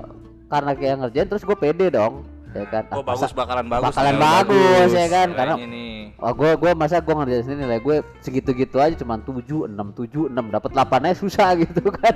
karena 0.50 0.72
Kia 0.74 0.94
ngerjain 0.98 1.28
terus 1.30 1.42
gue 1.42 1.56
pede 1.56 1.88
dong 1.88 2.26
ya 2.54 2.64
kan 2.64 2.84
Oh 2.88 3.02
Ah, 3.02 3.04
bagus 3.04 3.32
bakalan 3.32 3.66
bagus. 3.66 3.84
bakalan 3.90 4.14
nih, 4.14 4.22
bagus, 4.22 4.90
ya 4.90 5.06
kan? 5.08 5.28
Karena- 5.30 5.58
nih. 5.58 5.94
Wah 6.14 6.32
gue 6.32 6.50
gue 6.54 6.70
masa 6.72 6.98
gue 6.98 7.10
ngerjain 7.12 7.42
sendiri 7.42 7.60
nilai 7.60 7.80
gue 7.80 7.96
segitu-gitu 8.20 8.78
aja 8.78 8.94
cuman 8.94 9.18
7 9.20 9.66
6 9.66 9.74
7 9.92 10.30
6 10.30 10.54
dapat 10.54 10.70
8 10.72 11.04
aja 11.04 11.16
susah 11.16 11.48
gitu 11.62 11.90
kan. 11.90 12.14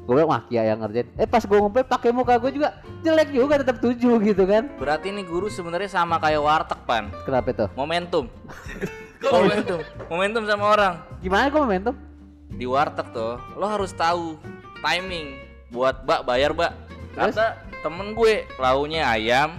Gue 0.00 0.12
bilang 0.14 0.30
wah 0.30 0.42
Kia 0.42 0.64
yang 0.66 0.78
ngerjain. 0.78 1.08
Eh 1.14 1.24
pas 1.24 1.40
gue 1.40 1.52
ngumpul 1.54 1.82
pakai 1.82 2.10
muka 2.10 2.36
gue 2.38 2.52
juga 2.54 2.76
jelek 3.02 3.28
juga 3.30 3.56
tetap 3.56 3.76
7 3.78 3.96
gitu 4.22 4.44
kan. 4.44 4.68
Berarti 4.76 5.08
nih 5.10 5.24
guru 5.24 5.48
sebenarnya 5.48 5.88
sama 5.90 6.16
kayak 6.16 6.38
warteg 6.38 6.80
pan. 6.84 7.08
Kenapa 7.24 7.48
itu? 7.50 7.66
Momentum. 7.72 8.24
Kok 9.18 9.32
momentum? 9.34 9.78
Momentum 10.06 10.42
sama 10.44 10.64
orang. 10.68 10.94
Gimana 11.18 11.48
kok 11.48 11.58
momentum? 11.58 11.94
Di 12.48 12.64
warteg 12.64 13.10
tuh, 13.10 13.34
lo 13.52 13.66
harus 13.66 13.90
tahu 13.90 14.38
timing 14.78 15.34
buat 15.68 16.06
bak 16.06 16.22
bayar 16.22 16.54
bak. 16.54 16.70
Terus? 17.12 17.34
Kata 17.34 17.58
temen 17.78 18.12
gue 18.12 18.46
launya 18.56 19.08
ayam, 19.08 19.54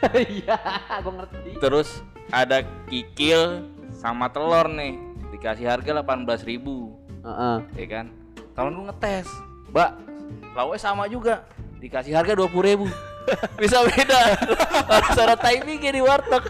Iya, 0.16 0.56
gue 0.98 1.12
ngerti. 1.12 1.50
terus 1.58 2.00
ada 2.30 2.60
kikil 2.86 3.66
sama 3.92 4.30
telur 4.30 4.64
nih 4.66 4.96
dikasih 5.30 5.66
harga 5.66 6.00
18.000 6.00 6.46
ribu 6.46 6.96
Heeh. 7.20 7.56
ya 7.76 7.86
kan 7.90 8.06
temen 8.54 8.72
gue 8.72 8.84
ngetes 8.86 9.28
mbak 9.68 9.90
lauknya 10.52 10.80
sama 10.80 11.04
juga 11.04 11.44
dikasih 11.78 12.12
harga 12.12 12.32
20.000 12.34 12.48
ribu 12.64 12.86
Bisa 13.60 13.84
beda. 13.84 14.20
Harus 14.88 15.16
ada 15.18 15.36
timingnya 15.36 15.92
di 15.94 16.02
warteg. 16.02 16.44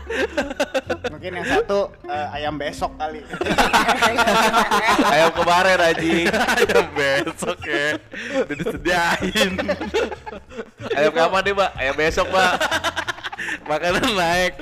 Mungkin 1.11 1.31
yang 1.41 1.47
satu 1.47 1.91
eh, 2.07 2.27
ayam 2.37 2.55
besok 2.57 2.95
kali. 2.97 3.21
Ayam 5.13 5.31
kemarin 5.35 5.79
anjing. 5.79 6.27
Ayam 6.31 6.87
besok 6.95 7.59
ya. 7.67 7.87
Udah 8.47 8.57
disediain. 8.57 9.53
Ayam 10.97 11.13
kapan 11.13 11.41
nih, 11.45 11.53
Mbak? 11.55 11.71
Ayam 11.77 11.95
besok, 11.99 12.27
Mbak. 12.31 12.53
Makanan 13.69 14.05
naik. 14.15 14.55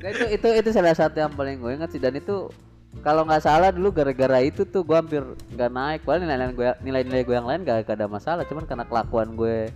Nah, 0.00 0.08
itu 0.12 0.24
itu 0.36 0.48
itu 0.60 0.68
salah 0.72 0.96
satu 0.96 1.16
yang 1.16 1.32
paling 1.32 1.56
gue 1.60 1.72
ingat 1.80 1.88
sih 1.92 2.00
dan 2.00 2.12
itu 2.12 2.52
kalau 3.00 3.24
nggak 3.26 3.42
salah 3.42 3.72
dulu 3.72 3.90
gara-gara 3.90 4.44
itu 4.44 4.68
tuh 4.68 4.84
gue 4.84 4.96
hampir 4.96 5.24
nggak 5.56 5.70
naik 5.72 6.00
padahal 6.04 6.28
nilai-nilai 6.28 6.54
gue 6.54 6.68
nilai-nilai 6.84 7.22
gue 7.24 7.34
yang 7.34 7.48
lain 7.48 7.60
gak, 7.66 7.88
gak 7.88 7.96
ada 7.98 8.06
masalah 8.06 8.44
cuman 8.46 8.68
karena 8.68 8.84
kelakuan 8.84 9.34
gue 9.34 9.72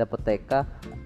dapet 0.00 0.18
TK 0.20 0.52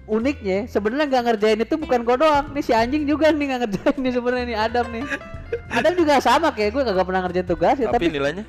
uniknya 0.05 0.59
sebenarnya 0.65 1.05
nggak 1.07 1.23
ngerjain 1.25 1.59
itu 1.59 1.75
bukan 1.75 1.99
gue 2.01 2.15
doang. 2.15 2.45
Nih 2.53 2.61
si 2.61 2.71
anjing 2.71 3.03
juga 3.03 3.29
nih 3.29 3.45
nggak 3.45 3.61
ngerjain 3.63 3.97
nih 3.99 4.13
sebenarnya 4.13 4.45
nih 4.45 4.57
Adam 4.59 4.85
nih. 4.89 5.03
Adam 5.67 5.93
juga 5.93 6.13
sama 6.19 6.49
kayak 6.49 6.71
gue 6.71 6.81
kagak 6.83 7.05
pernah 7.05 7.21
ngerjain 7.21 7.45
tugas 7.45 7.75
ya 7.75 7.87
Tapi 7.89 7.95
tapi 7.99 8.07
nilainya? 8.09 8.45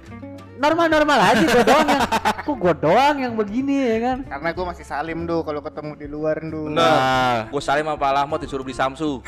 normal-normal 0.57 1.21
aja 1.21 1.45
gue 1.45 1.65
doang 1.65 1.85
yang 1.85 2.03
kok 2.41 2.57
gue 2.57 2.75
doang 2.81 3.17
yang 3.21 3.37
begini 3.37 3.77
ya 3.77 3.99
kan? 4.01 4.19
Karena 4.25 4.49
gue 4.53 4.65
masih 4.65 4.85
salim 4.89 5.29
do 5.29 5.45
kalau 5.45 5.61
ketemu 5.61 5.93
di 5.95 6.07
luar 6.09 6.41
do. 6.41 6.73
Nah, 6.73 7.45
Gue 7.53 7.61
salim 7.61 7.85
sama 7.85 8.01
Pak 8.01 8.11
Lahmot 8.17 8.41
disuruh 8.41 8.65
beli 8.65 8.73
Samsu. 8.73 9.21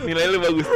nilai 0.00 0.24
lu 0.26 0.38
bagus. 0.38 0.68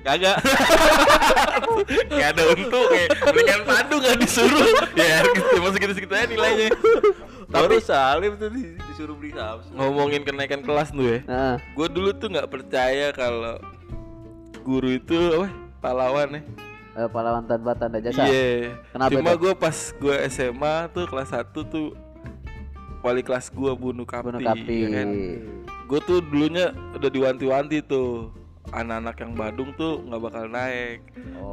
Kagak. 0.00 0.36
Gak 2.10 2.28
ada 2.30 2.42
untuk 2.50 2.84
kayak 2.86 3.08
mendingan 3.24 3.60
padu 3.62 3.96
gak 3.98 4.16
disuruh. 4.16 4.66
ya, 4.94 5.22
gitu, 5.26 5.54
masih 5.58 5.78
gitu-gitu 5.80 6.12
aja 6.12 6.26
nilainya. 6.26 6.68
Baru 7.46 7.76
salim 7.78 8.36
tuh 8.36 8.48
di- 8.48 8.78
disuruh 8.86 9.14
beli 9.14 9.32
Samsu. 9.32 9.70
Ngomongin 9.72 10.22
kenaikan 10.22 10.60
kelas 10.60 10.90
tuh 10.90 11.02
ya. 11.02 11.18
nah 11.24 11.54
Gue 11.72 11.86
dulu 11.86 12.12
tuh 12.12 12.28
nggak 12.28 12.46
percaya 12.46 13.10
kalau 13.10 13.58
guru 14.60 14.92
itu 14.92 15.16
apa 15.34 15.48
pahlawan 15.80 16.28
ya. 16.30 16.42
eh, 16.92 17.08
pahlawan 17.08 17.42
tanpa 17.44 17.72
tanda 17.72 17.98
jasa 17.98 18.22
Iya. 18.24 18.76
Kenapa 18.90 19.10
Cuma 19.10 19.30
gue 19.34 19.52
pas 19.56 19.76
gue 19.90 20.14
SMA 20.28 20.74
tuh 20.90 21.04
kelas 21.06 21.30
1 21.32 21.42
tuh 21.64 21.96
wali 23.00 23.22
kelas 23.22 23.48
gue 23.48 23.72
bunuh 23.72 24.04
kapi, 24.04 24.24
bunuh 24.26 24.40
kapi 24.44 24.74
ya 24.76 24.88
kan? 24.92 25.08
Gue 25.90 25.98
tuh 26.06 26.22
dulunya 26.22 26.70
udah 26.94 27.10
diwanti-wanti 27.10 27.82
tuh 27.82 28.30
anak-anak 28.70 29.16
yang 29.26 29.32
Badung 29.34 29.70
tuh 29.74 29.98
nggak 30.06 30.22
bakal 30.22 30.46
naik. 30.46 31.02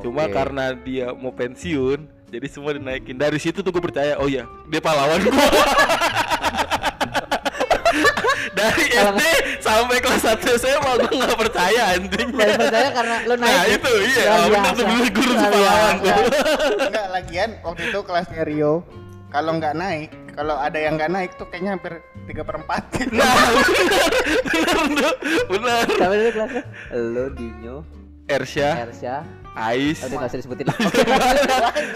Cuma 0.06 0.30
Oke. 0.30 0.34
karena 0.38 0.78
dia 0.78 1.10
mau 1.18 1.34
pensiun, 1.34 2.06
jadi 2.30 2.46
semua 2.46 2.78
dinaikin. 2.78 3.18
Dari 3.18 3.42
situ 3.42 3.66
tuh 3.66 3.74
gue 3.74 3.82
percaya, 3.82 4.14
oh 4.22 4.30
ya 4.30 4.46
dia 4.70 4.78
pahlawan 4.78 5.26
gue. 5.26 5.34
Dari 8.58 8.86
SD 8.90 9.22
sampai 9.62 9.98
kelas 10.02 10.22
1 10.38 10.62
SMA 10.62 10.92
gue 11.02 11.18
nggak 11.18 11.40
percaya 11.42 11.98
anjing. 11.98 12.30
Baru 12.30 12.54
percaya 12.62 12.90
karena 12.94 13.16
lo 13.26 13.34
naik 13.38 13.54
Nah 13.54 13.64
itu 13.70 13.92
iya, 14.06 14.34
biasa. 14.50 14.78
tuh 14.78 14.86
guru 15.18 15.34
pahlawan 15.34 15.96
tuh. 15.98 16.14
Enggak 16.86 17.08
lagian 17.10 17.50
waktu 17.66 17.82
itu 17.90 18.00
kelasnya 18.06 18.42
Rio 18.46 18.86
kalau 19.28 19.60
nggak 19.60 19.76
naik, 19.76 20.10
kalau 20.32 20.56
ada 20.56 20.80
yang 20.80 20.96
nggak 20.96 21.12
naik 21.12 21.32
tuh 21.36 21.48
kayaknya 21.52 21.76
hampir 21.76 22.00
tiga 22.26 22.44
perempat. 22.44 22.84
Nah, 23.12 23.28
bener, 24.88 25.14
bener. 25.52 25.86
Siapa 25.92 26.16
kelasnya? 26.32 26.64
Lo, 26.96 27.26
Dinyo, 27.36 27.76
Ersya, 28.28 28.88
Ersya 28.88 29.16
Ais, 29.58 30.00
dia 30.00 30.16
nggak 30.16 30.30
usah 30.30 30.40
disebutin 30.40 30.66
lah 30.70 30.78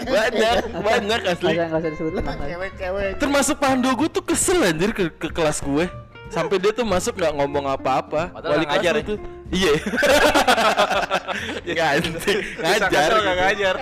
banyak, 0.02 0.56
banyak 0.82 1.20
asli. 1.30 1.54
Nggak 1.54 1.68
usah- 1.70 1.92
disebutin 1.94 2.22
Cewek-cewek. 2.26 3.10
Termasuk 3.22 3.56
Pandu 3.62 3.94
gue 3.94 4.08
tuh 4.10 4.24
kesel 4.26 4.58
anjir 4.66 4.90
ke, 4.90 5.08
ke 5.08 5.28
kelas 5.30 5.62
gue. 5.62 5.86
Sampai 6.32 6.56
dia 6.56 6.72
tuh 6.72 6.88
masuk 6.88 7.12
nggak 7.14 7.34
ngomong 7.36 7.68
apa-apa. 7.68 8.32
Kelas 8.32 8.64
ngajar 8.64 8.94
tuh- 9.04 9.20
Iya. 9.52 9.72
Nggak 11.68 11.88
anjing, 11.92 12.40
ngajar. 12.56 12.88
Nggak 12.88 13.20
gitu. 13.20 13.42
ngajar. 13.44 13.74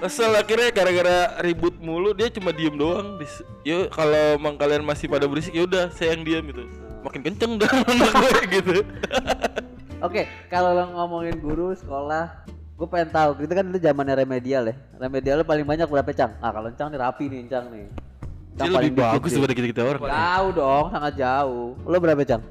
Kesel 0.00 0.32
akhirnya 0.32 0.68
gara-gara 0.72 1.16
ribut 1.44 1.76
mulu 1.76 2.16
dia 2.16 2.32
cuma 2.32 2.56
diem 2.56 2.72
doang. 2.72 3.20
Yuk 3.62 3.92
kalau 3.92 4.40
emang 4.40 4.56
kalian 4.56 4.80
masih 4.80 5.12
pada 5.12 5.28
berisik 5.28 5.52
ya 5.52 5.68
udah 5.68 5.92
saya 5.92 6.16
yang 6.16 6.24
diam 6.24 6.44
gitu. 6.48 6.64
Makin 7.04 7.20
kenceng 7.20 7.60
dah 7.60 7.68
anak 7.92 8.12
gue 8.16 8.32
gitu. 8.48 8.76
Oke, 10.00 10.24
kalau 10.48 10.72
lo 10.72 10.88
ngomongin 10.96 11.36
guru 11.36 11.76
sekolah 11.76 12.48
Gue 12.80 12.88
pengen 12.88 13.12
tahu, 13.12 13.44
itu 13.44 13.52
kan 13.52 13.60
dulu 13.60 13.76
zamannya 13.76 14.24
remedial 14.24 14.64
ya 14.64 14.74
Remedial 14.96 15.36
lo 15.36 15.44
paling 15.44 15.68
banyak 15.68 15.84
berapa 15.84 16.08
Cang? 16.16 16.32
Ah 16.40 16.48
kalau 16.48 16.72
Cang 16.72 16.88
nih 16.88 16.96
rapi 16.96 17.28
nih 17.28 17.44
Cang 17.44 17.68
nih 17.68 17.84
Dia 18.52 18.68
lebih 18.68 18.92
bagus 18.94 19.30
daripada 19.30 19.54
kita-kita 19.54 19.80
orang. 19.82 20.00
Jauh 20.02 20.50
dong, 20.52 20.84
sangat 20.90 21.12
jauh 21.16 21.68
Lo 21.82 21.96
berapa 21.96 22.22
Cang? 22.22 22.42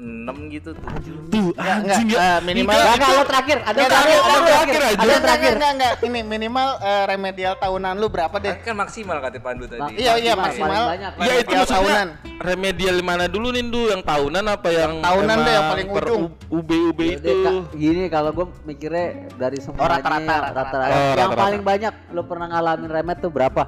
6 0.00 0.32
gitu 0.48 0.72
tuh. 0.72 0.80
Tuh 1.28 1.52
anjing 1.54 2.08
ya. 2.08 2.16
eh, 2.16 2.38
minimal 2.40 2.72
Enggak, 2.72 2.96
enggak, 2.96 3.10
lo 3.12 3.24
terakhir 3.28 3.58
Ada 3.60 3.76
yang 3.76 3.90
terakhir, 3.92 4.16
ada 4.16 4.32
yang 4.32 4.40
terakhir 4.40 4.80
Ada 4.80 4.80
yang 4.80 4.96
Enggak, 4.96 5.20
terakhir 5.20 5.52
enggak, 5.52 5.72
enggak, 5.76 5.92
ini 6.00 6.20
minimal 6.24 6.68
eh, 6.80 7.04
remedial 7.04 7.54
tahunan 7.54 7.94
lu 7.94 8.06
berapa 8.08 8.32
deh? 8.40 8.54
Kan 8.64 8.80
maksimal 8.80 9.20
kata 9.20 9.36
Pandu 9.38 9.68
tadi. 9.68 10.00
Iya, 10.00 10.16
iya, 10.16 10.32
maksimal. 10.32 10.84
banyak. 10.88 11.12
Ya 11.20 11.34
itu 11.36 11.52
tahunan. 11.52 12.08
remedial 12.40 12.96
mana 13.02 13.28
dulu 13.28 13.52
nih 13.52 13.64
Du? 13.66 13.82
Yang 13.86 14.02
tahunan 14.02 14.44
apa 14.46 14.68
yang 14.72 14.92
tahunan 14.98 15.36
deh, 15.38 15.52
yang 15.52 15.68
paling 15.68 15.88
per 15.92 16.04
ujung. 16.08 16.22
U- 16.24 16.32
UB-UB 16.56 16.96
Yaudah, 16.98 17.20
itu? 17.20 17.32
Kak, 17.36 17.52
gini 17.76 18.02
kalau 18.08 18.30
gue 18.32 18.46
mikirnya 18.64 19.06
dari 19.36 19.58
semuanya 19.60 20.00
rata-rata, 20.00 20.34
rata-rata. 20.48 20.76
Oh, 20.80 20.88
Yang 20.88 21.12
rata-rata. 21.28 21.42
paling 21.44 21.60
banyak 21.60 21.92
lo 22.08 22.22
pernah 22.24 22.46
ngalamin 22.48 22.88
remet 22.88 23.18
tuh 23.20 23.28
berapa? 23.28 23.62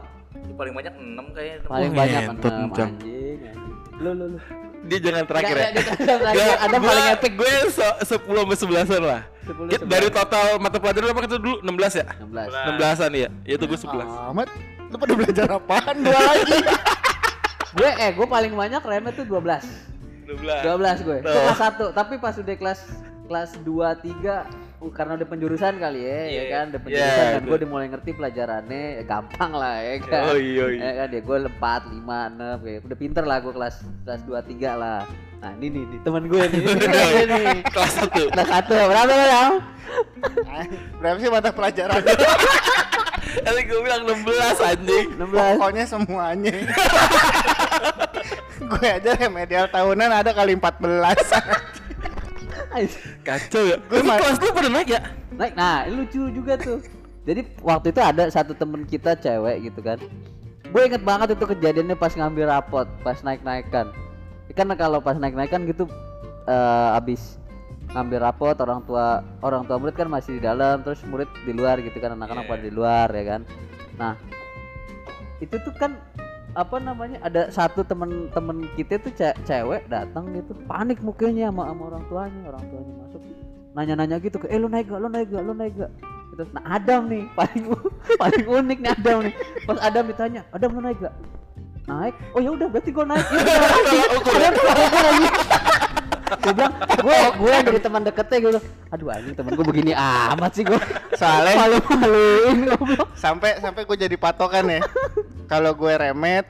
Paling 0.52 0.72
banyak 0.72 0.94
6 0.94 1.26
kayaknya. 1.32 1.56
Paling 1.64 1.92
banyak 1.92 2.20
ngentot, 2.26 2.52
enam, 2.52 2.70
Cang. 2.70 2.90
anjing, 2.90 3.38
anjing. 3.42 3.74
Lo 3.98 4.10
lo 4.12 4.24
lo. 4.26 4.38
Dia 4.82 4.98
jangan 4.98 5.24
terakhir 5.24 5.54
Nggak, 5.54 5.62
ya. 5.62 5.70
nggak, 5.70 5.94
dia 5.94 6.18
terakhir. 6.18 6.56
Ada 6.58 6.76
Gua- 6.76 6.88
paling 6.90 7.06
epic. 7.08 7.32
Gue 7.38 7.52
se- 7.70 7.96
10 8.02 8.42
sampai 8.42 8.56
11-an 8.58 9.02
lah. 9.04 9.22
10, 9.42 9.68
Kita 9.68 9.84
dari 9.86 10.08
total 10.10 10.46
mata 10.58 10.76
pelajaran 10.76 11.08
apa 11.08 11.20
kita 11.22 11.36
dulu? 11.38 11.56
16 11.62 11.92
ya? 11.94 12.04
16. 12.18 12.50
16-an 12.50 13.10
ya? 13.12 13.28
Ya 13.42 13.54
itu 13.54 13.64
gue 13.64 13.78
11. 13.78 14.10
Amat. 14.34 14.48
Lu 14.90 14.96
pada 14.98 15.12
belajar 15.14 15.46
apaan? 15.48 15.94
Dua 15.96 16.18
lagi. 16.20 16.58
gue 17.72 17.90
eh 17.96 18.10
gue 18.12 18.26
paling 18.26 18.52
banyak 18.52 18.82
remet 18.82 19.14
tuh 19.14 19.24
12. 19.24 19.64
12. 20.28 20.66
12 20.66 20.98
gue. 21.00 21.18
Itu 21.20 21.28
Tuh. 21.28 21.42
kelas 21.46 21.60
1, 21.62 21.88
tapi 21.94 22.14
pas 22.18 22.34
udah 22.34 22.56
kelas 22.56 22.80
kelas 23.24 23.50
2 23.62 23.88
3 24.02 24.02
uh, 24.02 24.42
karena 24.90 25.14
udah 25.14 25.28
penjurusan 25.30 25.78
kali 25.78 26.02
ya, 26.02 26.20
ya 26.26 26.42
kan, 26.50 26.64
udah 26.74 26.80
penjurusan 26.82 27.22
Iya, 27.22 27.32
dan 27.38 27.42
gue 27.46 27.56
udah 27.62 27.70
mulai 27.70 27.86
ngerti 27.86 28.10
pelajarannya 28.18 28.82
ya 28.98 29.02
gampang 29.06 29.52
lah 29.54 29.78
ya 29.78 29.96
kan. 30.02 30.34
Oh 30.34 30.38
iya, 30.40 30.64
iya. 30.74 30.82
Ya 30.82 30.92
kan 30.98 31.08
ya 31.14 31.20
gue 31.22 31.36
4, 31.46 31.54
5, 31.54 32.58
6 32.58 32.64
kayak 32.66 32.80
udah 32.82 32.98
pinter 32.98 33.22
lah 33.22 33.38
gue 33.38 33.54
kelas 33.54 33.76
kelas 34.02 34.22
2 34.26 34.58
3 34.58 34.82
lah. 34.82 35.06
Nah, 35.42 35.50
ini 35.58 35.74
nih, 35.74 35.82
nih 35.90 35.98
teman 36.06 36.30
gue 36.30 36.38
nih. 36.38 36.62
Ini 36.62 37.22
nih. 37.26 37.66
Kelas 37.74 37.98
1. 37.98 38.30
Kelas 38.30 38.48
1 38.62 38.70
berapa 38.70 39.10
lo 39.10 39.26
ya? 39.26 39.46
Berapa 41.02 41.18
sih 41.18 41.30
mata 41.34 41.50
pelajaran? 41.50 41.98
Tadi 43.42 43.60
gue 43.66 43.80
bilang 43.82 44.06
16 44.06 44.22
anjing. 44.62 45.06
16. 45.18 45.34
Pokoknya 45.34 45.84
semuanya. 45.90 46.54
gue 48.70 48.86
aja 48.86 49.10
remedial 49.18 49.66
tahunan 49.66 50.14
ada 50.14 50.30
kali 50.30 50.54
14. 50.54 51.71
Kacau 53.26 53.62
ya. 53.66 53.76
Gue 53.86 54.00
ma- 54.02 54.18
kelas 54.18 54.38
lu 54.40 54.50
pada 54.50 54.68
naik 54.68 54.88
ya? 54.88 55.00
Naik, 55.32 55.52
nah 55.54 55.84
ini 55.84 55.94
lucu 56.02 56.28
juga 56.32 56.56
tuh. 56.56 56.78
Jadi 57.22 57.40
waktu 57.62 57.94
itu 57.94 58.00
ada 58.02 58.26
satu 58.28 58.52
temen 58.52 58.82
kita 58.82 59.14
cewek 59.14 59.70
gitu 59.70 59.80
kan. 59.80 59.98
Gue 60.72 60.82
inget 60.88 61.04
banget 61.04 61.36
itu 61.36 61.44
kejadiannya 61.44 61.94
pas 61.94 62.12
ngambil 62.12 62.48
rapot, 62.48 62.88
pas 63.04 63.18
naik-naikan. 63.20 63.92
Kan 64.52 64.68
kalau 64.76 65.00
pas 65.00 65.16
naik-naikan 65.16 65.64
gitu 65.64 65.88
eh 66.42 66.90
abis 66.92 67.38
ngambil 67.92 68.18
rapot 68.24 68.56
orang 68.58 68.80
tua 68.82 69.20
orang 69.40 69.62
tua 69.68 69.76
murid 69.78 69.94
kan 69.94 70.08
masih 70.08 70.40
di 70.40 70.42
dalam 70.42 70.80
terus 70.82 70.98
murid 71.06 71.28
di 71.44 71.52
luar 71.54 71.78
gitu 71.78 71.94
kan 72.00 72.16
anak-anak 72.16 72.44
Iya. 72.44 72.50
pada 72.50 72.62
di 72.64 72.72
luar 72.72 73.08
ya 73.12 73.24
kan. 73.24 73.40
Nah 73.96 74.12
itu 75.38 75.56
tuh 75.60 75.72
kan 75.76 75.96
apa 76.52 76.76
namanya 76.76 77.16
ada 77.24 77.48
satu 77.48 77.80
temen-temen 77.80 78.68
kita 78.76 79.00
tuh 79.00 79.12
ce- 79.16 79.36
cewek 79.48 79.88
datang 79.88 80.28
gitu 80.36 80.52
panik 80.68 81.00
mukanya 81.00 81.48
sama, 81.48 81.72
sama 81.72 81.82
orang 81.88 82.04
tuanya 82.12 82.40
orang 82.44 82.64
tuanya 82.68 82.92
masuk 83.00 83.20
nanya-nanya 83.72 84.16
gitu 84.20 84.36
ke 84.36 84.46
eh 84.52 84.60
lu 84.60 84.68
naik 84.68 84.84
gak 84.92 85.00
lu 85.00 85.08
naik 85.08 85.28
gak 85.32 85.44
lu 85.48 85.56
naik 85.56 85.72
gak? 85.80 85.92
Gitu 86.32 86.44
nah 86.52 86.64
Adam 86.76 87.08
nih 87.08 87.24
paling 87.40 87.64
paling 88.20 88.44
unik 88.44 88.78
nih 88.84 88.90
Adam 88.92 89.16
nih. 89.24 89.34
Pas 89.64 89.78
Adam 89.80 90.04
ditanya 90.04 90.40
Adam 90.52 90.70
lu 90.76 90.80
naik 90.84 90.98
gak? 91.00 91.14
Naik. 91.88 92.14
Oh 92.36 92.40
ya 92.44 92.52
udah 92.52 92.68
berarti 92.68 92.90
gue 92.92 93.04
naik. 93.08 93.26
Ya 93.32 93.40
udah 93.40 94.86
ukur 94.86 95.02
lagi 95.02 95.28
gue 96.40 96.52
bilang 96.56 96.74
gue 96.78 97.18
gue 97.36 97.50
yang 97.50 97.64
dari 97.66 97.80
teman 97.82 98.02
deketnya 98.06 98.38
gitu 98.40 98.60
aduh 98.88 99.08
anjing 99.12 99.34
temen 99.36 99.50
gue 99.52 99.66
begini 99.66 99.92
amat 99.92 100.50
sih 100.56 100.64
gue 100.64 100.80
Soalnya 101.12 101.54
malu-maluin 101.60 102.56
goblok 102.72 103.08
sampai 103.14 103.60
sampai 103.60 103.82
gue 103.84 103.96
jadi 104.08 104.16
patokan 104.16 104.64
ya. 104.66 104.80
Kalau 105.46 105.76
gue 105.76 105.92
remet, 105.92 106.46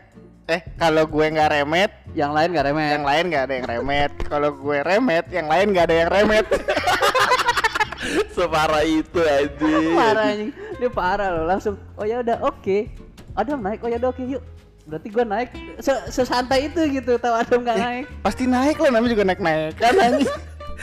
eh 0.46 0.62
kalau 0.78 1.02
gue 1.10 1.26
nggak 1.26 1.50
remet, 1.50 1.90
yang 2.14 2.30
lain 2.30 2.54
gak 2.54 2.70
remeh 2.70 2.86
yang 2.94 3.04
lain 3.04 3.24
nggak 3.26 3.44
ada 3.50 3.54
yang 3.58 3.66
remet. 3.66 4.12
Kalau 4.30 4.54
gue 4.54 4.78
remet, 4.86 5.26
yang 5.34 5.46
lain 5.50 5.66
nggak 5.74 5.86
ada 5.90 5.96
yang 6.06 6.10
remet. 6.10 6.46
Separah 8.34 8.82
itu 8.86 9.20
anjing. 9.22 9.94
parah 9.94 10.24
anjing 10.34 10.50
dia 10.82 10.90
parah 10.90 11.30
loh 11.30 11.46
langsung 11.46 11.78
oh 11.94 12.02
ya 12.02 12.18
udah 12.18 12.42
oke 12.42 12.90
Adam 13.38 13.62
naik 13.62 13.78
oh 13.86 13.88
ya 13.88 14.02
udah 14.02 14.10
oke 14.10 14.22
yuk 14.26 14.42
berarti 14.92 15.08
gua 15.08 15.24
naik 15.24 15.48
se- 15.78 16.04
sesantai 16.06 16.68
itu 16.68 16.80
gitu 16.92 17.16
tahu 17.16 17.32
Adam 17.32 17.64
nggak 17.64 17.78
naik 17.78 18.04
Pasti 18.20 18.44
naik 18.44 18.76
lah 18.76 18.92
namanya 18.92 19.10
juga 19.10 19.24
naik-naik 19.24 19.72
kan 19.80 19.94
anjing. 19.96 20.28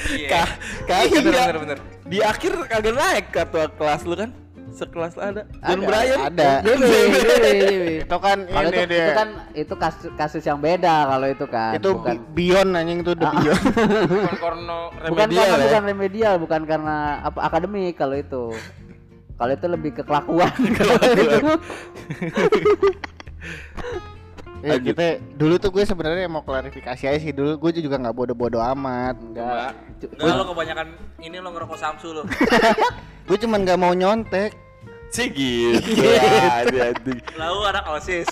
Iya. 0.09 0.41
Kagak 0.81 1.01
Bener 1.13 1.29
bener 1.29 1.57
bener. 1.59 1.77
Di 2.03 2.17
akhir 2.19 2.51
kagak 2.65 2.95
naik 2.95 3.25
ketua 3.29 3.69
kelas 3.69 4.01
lu 4.03 4.15
kan? 4.15 4.31
Sekelas 4.71 5.13
ada. 5.13 5.43
John 5.59 5.81
Ada, 5.81 5.85
Bryan. 5.85 6.17
ada. 6.23 6.49
Dewi, 6.61 6.77
Dewi, 6.79 7.19
Dewi. 7.43 7.95
Itu 7.99 8.17
kan 8.17 8.37
Kalau 8.45 8.63
ini 8.63 8.77
itu, 8.79 8.85
dia. 8.87 9.01
itu 9.01 9.11
kan 9.13 9.29
itu 9.51 9.73
kasus 9.75 10.03
kasus 10.15 10.41
yang 10.41 10.57
beda 10.57 10.95
kalau 11.05 11.27
itu 11.27 11.45
kan 11.45 11.71
itu 11.75 11.89
bukan 11.91 12.15
bi- 12.15 12.25
beyond 12.33 12.71
anjing 12.73 12.99
itu 13.01 13.11
udah 13.11 13.27
Ah. 13.27 13.33
beyond. 13.35 13.63
Bukan 14.07 14.35
korno 14.39 14.79
bukan 14.89 15.27
remedial 15.27 15.43
karena 15.43 15.53
ya. 15.53 15.65
bukan 15.67 15.83
remedial 15.85 16.33
bukan 16.37 16.61
karena 16.63 16.95
apa 17.21 17.39
akademik 17.43 17.93
kalau 17.93 18.15
itu 18.15 18.43
kalau 19.35 19.51
itu 19.51 19.67
lebih 19.67 19.91
ke 19.91 20.03
kelakuan 20.03 20.53
kalau 20.73 20.95
itu 21.09 21.39
Ya, 24.59 24.75
Lanjut. 24.75 24.91
kita 24.91 25.05
dulu 25.39 25.55
tuh 25.55 25.71
gue 25.71 25.83
sebenarnya 25.87 26.27
mau 26.27 26.43
klarifikasi 26.43 27.07
aja 27.07 27.15
sih 27.15 27.31
dulu 27.31 27.55
gue 27.55 27.79
juga 27.79 27.95
nggak 27.95 28.11
bodoh-bodoh 28.11 28.59
amat. 28.75 29.15
enggak 29.15 29.71
Enggak 30.03 30.35
lo 30.35 30.43
kebanyakan 30.51 30.87
ini 31.23 31.37
lo 31.39 31.49
ngerokok 31.55 31.77
Samsu 31.79 32.11
lo. 32.11 32.23
Gue 33.27 33.37
cuman 33.39 33.61
nggak 33.63 33.79
mau 33.79 33.93
nyontek. 33.95 34.51
Sih 35.15 35.31
gitu. 35.31 36.01
Ada 36.49 36.91
anjing. 36.91 37.19
Lalu 37.39 37.59
anak 37.71 37.83
OSIS. 37.87 38.27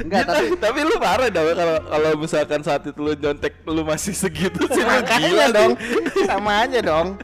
enggak 0.00 0.22
Ya, 0.22 0.24
tapi 0.24 0.46
tapi 0.56 0.78
lu 0.86 0.96
parah 0.96 1.28
dong 1.28 1.52
kalau 1.52 1.76
kalau 1.84 2.10
misalkan 2.16 2.60
saat 2.64 2.82
itu 2.88 3.00
lu 3.00 3.12
nyontek 3.18 3.52
lu 3.66 3.82
masih 3.84 4.14
segitu 4.16 4.64
sih 4.70 4.80
lu 4.80 5.00
gila 5.02 5.46
dong, 5.52 5.72
sama 6.24 6.64
aja 6.64 6.80
dong. 6.80 7.20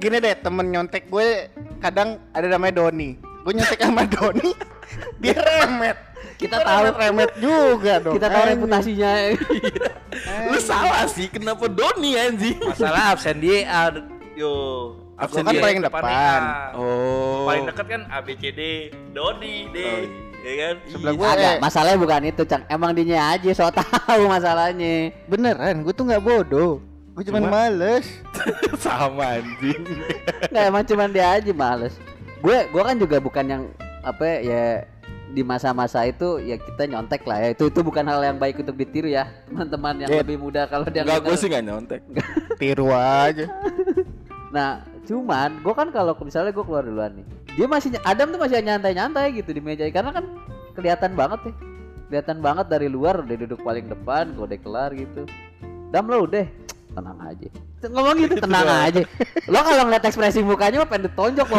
Gini 0.00 0.18
deh, 0.24 0.34
temen 0.40 0.72
nyontek 0.72 1.10
gue 1.12 1.52
kadang 1.84 2.16
ada 2.32 2.46
namanya 2.48 2.80
Doni. 2.86 3.31
Gue 3.42 3.52
nyontek 3.52 3.80
sama 3.82 4.02
Doni, 4.06 4.50
dia 5.18 5.34
remet. 5.34 5.98
Kita 6.38 6.58
Gua 6.58 6.66
tahu. 6.66 6.82
remet, 6.82 6.96
remet 6.98 7.30
juga 7.38 7.92
dong. 7.98 8.14
kita 8.18 8.26
tahu 8.26 8.44
reputasinya 8.50 9.10
Lu 10.50 10.58
salah 10.58 11.06
sih 11.06 11.26
kenapa 11.26 11.66
Doni 11.66 12.14
anjing? 12.14 12.58
Masalah 12.62 13.14
absen 13.14 13.38
dia 13.38 13.66
A. 13.66 13.82
Yo. 14.34 14.54
Absen 15.18 15.42
kan 15.42 15.54
dia. 15.54 15.62
paling 15.62 15.78
depan. 15.82 16.40
Oh. 16.74 17.46
Paling 17.46 17.64
dekat 17.66 17.86
kan 17.86 18.02
A 18.10 18.18
B 18.18 18.34
C 18.34 18.50
D 18.50 18.60
Dodi 19.10 19.70
D. 19.70 19.78
Ya 20.42 20.52
kan? 20.58 20.74
Sebelah 20.90 21.12
gue 21.14 21.28
ada 21.28 21.46
eh, 21.46 21.56
masalahnya 21.62 21.98
bukan 21.98 22.22
itu 22.26 22.42
cang 22.42 22.62
emang 22.66 22.90
dinya 22.90 23.30
aja 23.30 23.50
so 23.54 23.70
tahu 23.70 24.26
masalahnya 24.34 25.14
beneran, 25.30 25.86
gue 25.86 25.94
tuh 25.94 26.02
nggak 26.02 26.22
bodoh. 26.22 26.82
Gue 27.14 27.22
cuman 27.22 27.42
Cuma- 27.46 27.54
males. 27.70 28.06
sama 28.82 29.38
anjing. 29.38 29.82
nggak 30.50 30.64
emang 30.66 30.82
cuman 30.82 31.08
dia 31.10 31.38
aja 31.38 31.50
males 31.54 31.94
gue 32.42 32.56
gue 32.66 32.82
kan 32.82 32.96
juga 32.96 33.16
bukan 33.18 33.44
yang 33.46 33.62
apa 34.02 34.42
ya 34.42 34.64
di 35.32 35.40
masa-masa 35.40 36.04
itu 36.04 36.36
ya 36.38 36.58
kita 36.58 36.84
nyontek 36.84 37.24
lah 37.24 37.40
ya 37.40 37.48
itu 37.54 37.64
itu 37.66 37.80
bukan 37.80 38.04
hal 38.04 38.20
yang 38.20 38.36
baik 38.36 38.60
untuk 38.60 38.76
ditiru 38.76 39.08
ya 39.08 39.30
teman-teman 39.48 40.04
yang 40.04 40.10
Ya. 40.10 40.20
lebih 40.20 40.36
muda 40.36 40.66
kalau 40.66 40.84
dia 40.84 41.00
Enggak 41.02 41.22
denger. 41.22 41.28
gue 41.30 41.36
sih 41.38 41.48
nggak 41.48 41.64
nyontek. 41.64 42.00
Tiru 42.60 42.92
aja. 42.92 43.46
Nah, 44.52 44.70
cuman 45.02 45.50
gue 45.58 45.72
kan 45.72 45.88
kalau 45.88 46.12
misalnya 46.20 46.52
gue 46.52 46.60
keluar 46.60 46.84
duluan 46.84 47.16
nih, 47.16 47.24
dia 47.56 47.64
masih 47.64 47.88
Adam 48.04 48.28
tuh 48.28 48.36
masih 48.36 48.60
nyantai-nyantai 48.60 49.32
gitu 49.32 49.50
di 49.50 49.64
meja 49.64 49.88
karena 49.88 50.12
kan 50.12 50.28
kelihatan 50.76 51.16
banget 51.16 51.40
nih, 51.48 51.54
kelihatan 52.12 52.38
banget 52.44 52.66
dari 52.68 52.92
luar 52.92 53.24
udah 53.24 53.36
duduk 53.38 53.64
paling 53.64 53.88
depan, 53.88 54.36
gue 54.36 54.44
udah 54.44 54.60
kelar 54.60 54.90
gitu. 54.92 55.24
Dam 55.88 56.04
lo 56.04 56.28
udah 56.28 56.44
tenang 56.92 57.18
aja. 57.24 57.48
Ngomong 57.82 58.16
gitu 58.22 58.34
tenang 58.44 58.68
aja. 58.68 59.02
Lo 59.50 59.58
kalau 59.62 59.82
ngeliat 59.90 60.04
ekspresi 60.06 60.40
mukanya 60.42 60.82
mah 60.82 60.88
pengen 60.90 61.10
ditonjok 61.10 61.48
lo. 61.50 61.58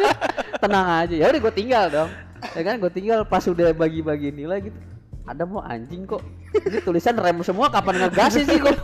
tenang 0.62 0.86
aja. 1.02 1.14
Ya 1.14 1.26
udah 1.30 1.40
gue 1.42 1.54
tinggal 1.54 1.84
dong. 1.90 2.10
Ya 2.54 2.62
kan 2.62 2.74
gue 2.78 2.90
tinggal 2.94 3.26
pas 3.26 3.42
udah 3.42 3.74
bagi-bagi 3.74 4.30
nilai 4.30 4.70
gitu. 4.70 4.78
Ada 5.26 5.42
mau 5.44 5.60
anjing 5.60 6.06
kok. 6.06 6.22
Ini 6.54 6.78
tulisan 6.80 7.18
rem 7.18 7.42
semua 7.42 7.68
kapan 7.68 8.06
ngegas 8.06 8.38
sih 8.38 8.58
kok. 8.58 8.76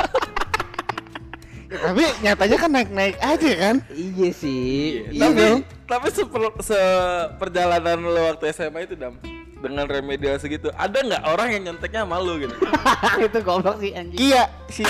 Ya, 1.74 1.90
tapi 1.90 2.04
nyatanya 2.22 2.56
kan 2.60 2.70
naik-naik 2.70 3.16
aja 3.18 3.50
kan. 3.58 3.76
iya 3.90 4.30
sih. 4.30 5.08
Iya 5.10 5.26
tapi 5.26 5.44
tapi 5.84 6.08
seper- 6.14 6.60
seperjalanan 6.62 7.98
lo 7.98 8.20
waktu 8.30 8.52
SMA 8.54 8.86
itu 8.86 8.94
dam 8.94 9.18
dengan 9.64 9.88
remedial 9.88 10.36
segitu 10.36 10.68
ada 10.76 11.00
nggak 11.00 11.22
orang 11.24 11.48
yang 11.50 11.62
nyonteknya 11.72 12.04
malu 12.04 12.36
gitu 12.38 12.52
itu 13.26 13.38
goblok 13.40 13.80
sih 13.80 13.96
anjing. 13.96 14.18
Iya, 14.20 14.44
si 14.68 14.84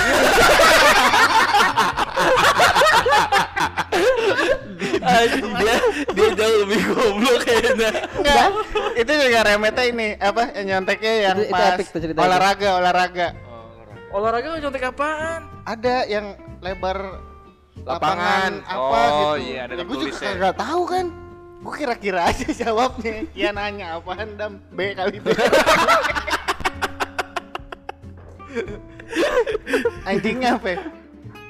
Anjing, 5.05 5.53
dia 5.61 5.77
dia 6.13 6.29
jauh 6.35 6.57
lebih 6.67 6.81
goblok 6.91 7.39
kayaknya 7.45 7.91
Enggak. 8.15 8.49
itu 8.97 9.13
juga 9.13 9.39
remetnya 9.45 9.85
ini 9.87 10.07
apa 10.19 10.43
yang 10.57 10.67
nyonteknya 10.67 11.13
yang 11.21 11.37
Itu- 11.37 11.45
itu 11.45 11.55
pas 11.55 11.67
epic 11.75 11.87
tuh 11.89 12.01
ceritanya. 12.01 12.25
olahraga 12.27 12.69
olahraga. 12.81 13.29
Olahraga 14.15 14.49
nyontek 14.59 14.85
apaan? 14.87 15.41
Ada 15.67 15.95
yang 16.07 16.27
lebar 16.63 16.99
Lapangan. 17.85 17.85
lapangan, 17.85 18.53
apa 18.65 18.79
Oh, 18.79 19.35
gitu. 19.35 19.37
iya, 19.45 19.59
ada 19.67 19.75
ya, 19.75 19.83
gue 19.85 19.97
juga 19.99 20.17
kagak 20.17 20.55
tahu 20.57 20.83
kan. 20.87 21.07
Gue 21.65 21.75
kira-kira 21.81 22.29
aja 22.29 22.45
jawabnya. 22.69 23.25
Dia 23.33 23.49
nanya 23.57 23.97
apaan 23.97 24.37
dam 24.37 24.61
B 24.69 24.93
kali 24.93 25.17
B. 25.25 25.33
Anjingnya 30.05 30.61
apa? 30.61 30.69
ya? 30.77 30.79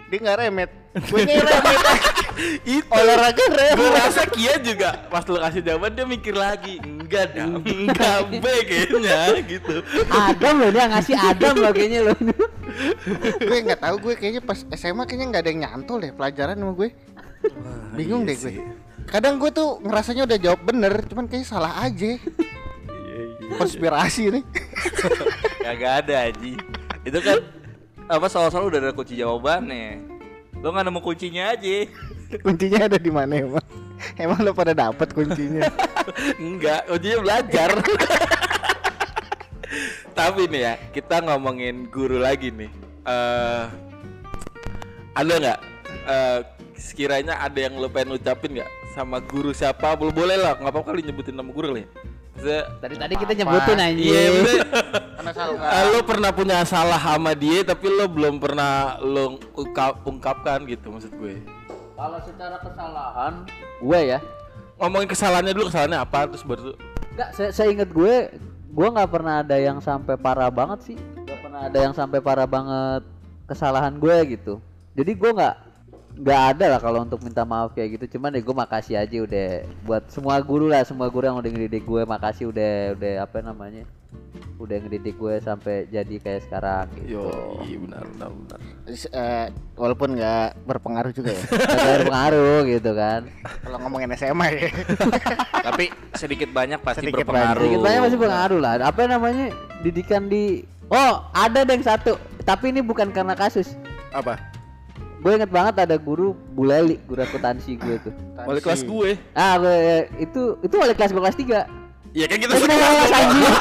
Dia 0.08 0.18
nggak 0.22 0.38
remet. 0.38 0.70
Gue 1.10 1.26
remet. 1.26 1.78
itu 2.66 2.86
Olahraga 2.90 3.42
gue 3.42 3.58
remet. 3.58 3.94
rasa 3.94 4.22
Kia 4.30 4.58
juga 4.62 5.06
pas 5.10 5.22
lo 5.26 5.38
kasih 5.38 5.62
jawaban 5.62 5.94
dia 5.94 6.02
mikir 6.02 6.34
lagi 6.34 6.82
enggak 6.82 7.30
dam 7.30 7.62
enggak 7.62 8.26
B 8.42 8.44
kayaknya 8.66 9.38
gitu 9.46 9.86
Adam 10.10 10.54
loh 10.58 10.70
dia 10.74 10.90
ngasih 10.90 11.14
Adam 11.14 11.54
loh 11.62 11.70
kayaknya 11.70 12.10
loh. 12.10 12.16
gue 13.38 13.58
nggak 13.70 13.78
tahu 13.78 13.96
gue 14.02 14.14
kayaknya 14.18 14.42
pas 14.42 14.66
SMA 14.74 15.06
kayaknya 15.06 15.26
nggak 15.30 15.42
ada 15.46 15.50
yang 15.50 15.60
nyantol 15.62 16.02
deh 16.02 16.10
pelajaran 16.10 16.58
sama 16.58 16.72
gue. 16.74 16.88
Bingung 17.94 18.26
iya 18.26 18.34
deh 18.34 18.36
gue. 18.38 18.52
Kadang 19.08 19.38
gue 19.38 19.50
tuh 19.54 19.78
ngerasanya 19.84 20.26
udah 20.26 20.38
jawab 20.40 20.60
bener, 20.66 20.94
cuman 21.06 21.30
kayaknya 21.30 21.48
salah 21.48 21.72
aja. 21.80 22.18
Iya, 22.18 23.22
Konspirasi 23.60 24.22
nih. 24.34 24.44
Kagak 25.62 25.92
ada 26.04 26.14
Aji. 26.28 26.58
Itu 27.06 27.18
kan 27.20 27.38
apa 28.10 28.26
soal-soal 28.28 28.68
udah 28.68 28.80
ada 28.80 28.92
kunci 28.92 29.16
jawabannya. 29.16 30.02
Lo 30.60 30.72
nggak 30.72 30.84
nemu 30.88 31.00
kuncinya 31.00 31.54
aja. 31.54 31.86
Kuncinya 32.42 32.90
ada 32.90 32.98
di 32.98 33.10
mana 33.12 33.32
emang? 33.38 33.66
Emang 34.18 34.42
lo 34.42 34.52
pada 34.52 34.74
dapat 34.74 35.14
kuncinya? 35.14 35.70
enggak 36.40 36.84
ujinya 36.92 37.18
belajar 37.20 37.70
tapi 40.14 40.46
nih 40.46 40.60
ya 40.62 40.74
kita 40.94 41.24
ngomongin 41.26 41.90
guru 41.90 42.22
lagi 42.22 42.54
nih 42.54 42.70
eh 43.08 43.64
ada 45.14 45.32
nggak 45.34 45.60
eh 46.06 46.38
sekiranya 46.78 47.42
ada 47.42 47.58
yang 47.58 47.74
lo 47.78 47.90
pengen 47.90 48.18
ucapin 48.18 48.60
nggak 48.60 48.70
sama 48.94 49.18
guru 49.18 49.50
siapa 49.50 49.98
boleh 49.98 50.14
boleh 50.14 50.36
lah 50.38 50.54
nggak 50.54 50.70
apa-apa 50.70 50.94
kali 50.94 51.02
nyebutin 51.02 51.34
nama 51.34 51.50
guru 51.50 51.74
lah 51.74 51.82
ya 51.82 51.88
Tadi 52.44 52.94
tadi 52.98 53.14
kita 53.14 53.32
nyebutin 53.32 53.78
anjing. 53.78 54.10
Iya, 54.10 54.24
bener. 54.34 54.66
Lo 55.94 56.00
pernah 56.04 56.30
punya 56.34 56.60
salah 56.66 57.00
sama 57.00 57.32
dia 57.32 57.64
tapi 57.64 57.88
lo 57.88 58.04
belum 58.10 58.36
pernah 58.36 59.00
lo 59.00 59.40
ungkap- 59.56 60.04
ungkapkan 60.04 60.66
gitu 60.68 60.92
maksud 60.92 61.14
gue. 61.16 61.40
Kalau 61.94 62.18
secara 62.20 62.58
kesalahan 62.60 63.48
gue 63.80 64.00
ya, 64.02 64.18
Ngomongin 64.74 65.08
kesalahannya 65.08 65.54
dulu 65.54 65.70
kesalahannya 65.70 66.00
apa 66.02 66.18
terus 66.26 66.42
baru 66.42 66.74
enggak 67.14 67.30
saya, 67.30 67.50
saya 67.54 67.68
inget 67.70 67.94
gue 67.94 68.14
gue 68.74 68.88
nggak 68.90 69.10
pernah 69.14 69.46
ada 69.46 69.54
yang 69.54 69.78
sampai 69.78 70.18
parah 70.18 70.50
banget 70.50 70.92
sih. 70.92 70.96
Gak 71.24 71.38
pernah 71.46 71.60
ada 71.70 71.78
yang 71.78 71.94
sampai 71.94 72.18
parah 72.18 72.50
banget 72.50 73.06
kesalahan 73.46 73.94
gue 73.96 74.16
gitu. 74.34 74.58
Jadi 74.98 75.14
gue 75.14 75.30
nggak 75.30 75.54
nggak 76.14 76.42
ada 76.54 76.64
lah 76.76 76.80
kalau 76.80 77.02
untuk 77.02 77.18
minta 77.26 77.42
maaf 77.42 77.74
kayak 77.74 77.98
gitu 77.98 78.18
cuman 78.18 78.38
ya 78.38 78.40
gue 78.46 78.54
makasih 78.54 78.94
aja 78.94 79.16
udah 79.26 79.48
buat 79.82 80.02
semua 80.14 80.38
guru 80.38 80.70
lah 80.70 80.86
semua 80.86 81.10
guru 81.10 81.26
yang 81.26 81.38
udah 81.42 81.50
ngedidik 81.50 81.82
gue 81.82 82.02
makasih 82.06 82.54
udah 82.54 82.94
udah 82.94 83.14
apa 83.26 83.38
namanya 83.42 83.82
udah 84.62 84.78
ngedidik 84.78 85.18
gue 85.18 85.42
sampai 85.42 85.90
jadi 85.90 86.14
kayak 86.22 86.46
sekarang 86.46 86.86
gitu 87.02 87.18
Yo, 87.18 87.26
iya 87.66 87.76
benar 87.82 88.06
benar 88.14 88.28
benar. 88.30 88.58
Eh, 88.94 89.46
walaupun 89.74 90.14
nggak 90.14 90.48
berpengaruh 90.62 91.10
juga 91.10 91.34
ya. 91.34 91.42
Gak 91.74 92.06
berpengaruh 92.06 92.58
gitu 92.70 92.90
kan 92.94 93.20
Kalau 93.66 93.76
ngomongin 93.82 94.14
SMA 94.14 94.46
ya. 94.54 94.70
Tapi 95.66 95.90
sedikit 96.14 96.54
banyak 96.54 96.78
pasti 96.86 97.02
Sedikit 97.02 97.26
berpengaruh. 97.26 97.58
Sedikit 97.58 97.80
banyak 97.82 98.00
masih 98.06 98.20
pengaruh 98.22 98.60
lah. 98.62 98.72
Apa 98.86 99.02
namanya 99.10 99.50
didikan 99.82 100.30
di 100.30 100.62
Oh 100.86 101.26
ada 101.34 101.66
deh 101.66 101.74
yang 101.74 101.82
satu. 101.82 102.14
Tapi 102.46 102.70
ini 102.70 102.80
bukan 102.84 103.10
karena 103.10 103.34
kasus. 103.34 103.74
Apa? 104.14 104.53
Gue 105.24 105.40
inget 105.40 105.48
banget 105.48 105.88
ada 105.88 105.96
guru 105.96 106.36
Buleli, 106.52 107.00
guru 107.08 107.24
akuntansi 107.24 107.80
gue 107.80 107.96
tuh. 108.04 108.12
Wali 108.44 108.60
kelas 108.60 108.84
gue. 108.84 109.16
Ah 109.32 109.56
gue 109.56 109.72
itu 110.20 110.60
itu 110.60 110.74
wali 110.76 110.92
kelas 110.92 111.16
gue 111.16 111.22
kelas 111.24 111.38
3 111.40 111.64
Iya 112.12 112.28
kan 112.28 112.36
kita 112.44 112.52
Kita 112.60 112.74
kelas 112.76 113.12
anjing. 113.16 113.54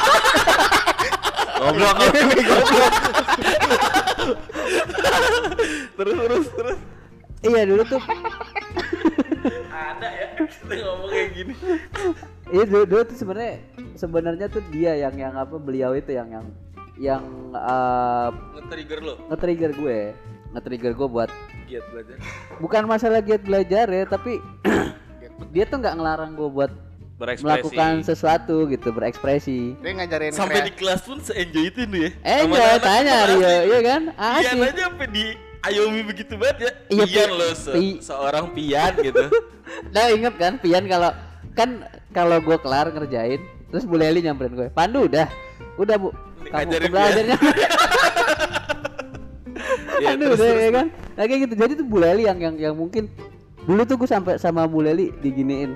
Goblok. 1.64 1.96
terus 5.96 6.16
terus 6.20 6.46
terus. 6.52 6.78
Iya 7.44 7.62
dulu 7.68 7.82
tuh 7.84 8.00
ada 9.68 10.08
ya. 10.08 10.26
kita 10.48 10.74
ngomong 10.80 11.10
kayak 11.12 11.28
gini 11.36 11.52
Iya 12.48 12.64
dulu, 12.64 12.84
dulu 12.88 13.02
tuh 13.04 13.16
sebenarnya 13.20 13.54
sebenarnya 13.96 14.46
tuh 14.48 14.62
dia 14.72 14.92
yang 14.96 15.14
yang 15.16 15.34
apa 15.36 15.56
beliau 15.60 15.92
itu 15.92 16.16
yang 16.16 16.28
yang 16.32 16.46
yang 16.96 17.22
eh, 17.52 18.28
nge-trigger 18.60 18.98
lo 19.04 19.14
nge-trigger 19.28 19.70
gue 19.76 20.00
nge-trigger 20.54 20.92
gue 20.92 21.08
buat 21.08 21.30
giat 21.64 21.84
belajar. 21.88 22.16
Bukan 22.56 22.82
masalah 22.84 23.20
giat 23.20 23.42
belajar 23.42 23.86
ya 23.86 24.04
tapi 24.04 24.38
dia 25.50 25.64
tuh 25.64 25.76
nggak 25.76 25.94
ngelarang 25.94 26.32
gue 26.32 26.48
buat 26.48 26.70
Berekspresi. 27.14 27.42
melakukan 27.44 27.92
sesuatu 28.02 28.66
gitu 28.66 28.90
berekspresi. 28.90 29.74
Dia 29.76 29.92
ngajarin 29.92 30.30
sampai 30.30 30.56
krea- 30.56 30.66
di 30.66 30.72
kelas 30.72 31.00
pun 31.02 31.18
se-enjoy 31.18 31.64
itu 31.64 31.80
lu 31.84 31.98
ya? 32.00 32.10
Eh 32.20 32.38
Sama 32.40 32.46
enggak 32.48 32.64
anak-anak 32.64 32.82
tanya 32.84 33.16
Rio 33.24 33.38
nih. 33.38 33.58
iya 33.64 33.78
kan? 33.80 34.02
Pian 34.04 34.26
asik 34.32 34.58
aja 34.64 34.82
sampai 34.84 35.08
di 35.08 35.24
Ayomi 35.64 36.02
begitu 36.04 36.32
banget 36.36 36.56
ya. 36.60 36.70
Iya, 36.90 37.04
Pian 37.04 37.24
Pi- 37.24 37.34
lo 37.34 37.48
se 37.52 37.70
Pi- 37.72 37.98
seorang 37.98 38.46
pian 38.52 38.92
gitu. 38.98 39.22
Nah 39.94 40.06
inget 40.08 40.34
kan 40.34 40.52
Pian 40.58 40.84
kalau 40.84 41.10
kan 41.52 41.70
kalau 42.10 42.36
gue 42.38 42.56
kelar 42.58 42.86
ngerjain 42.88 43.40
terus 43.66 43.82
Bu 43.82 43.96
Leli 43.96 44.20
nyamperin 44.20 44.52
gue 44.52 44.68
Pandu 44.68 45.06
udah 45.06 45.24
udah 45.76 45.96
bu. 45.96 46.10
Kamu 46.44 46.68
belajarnya 46.84 47.36
Iya, 50.02 50.18
Aduh, 50.18 50.34
terus, 50.34 50.40
terus, 50.42 50.60
ya 50.60 50.70
kan? 50.72 50.86
Nah, 51.14 51.24
kayak 51.24 51.40
gitu. 51.46 51.54
Jadi 51.54 51.72
tuh 51.78 51.86
Bu 51.86 51.96
Leli 52.02 52.26
yang 52.26 52.38
yang 52.38 52.54
yang 52.58 52.74
mungkin 52.74 53.06
dulu 53.64 53.82
tuh 53.86 53.96
gue 53.96 54.08
sampai 54.08 54.36
sama 54.36 54.66
Bu 54.66 54.84
Leli 54.84 55.08
diginiin 55.18 55.72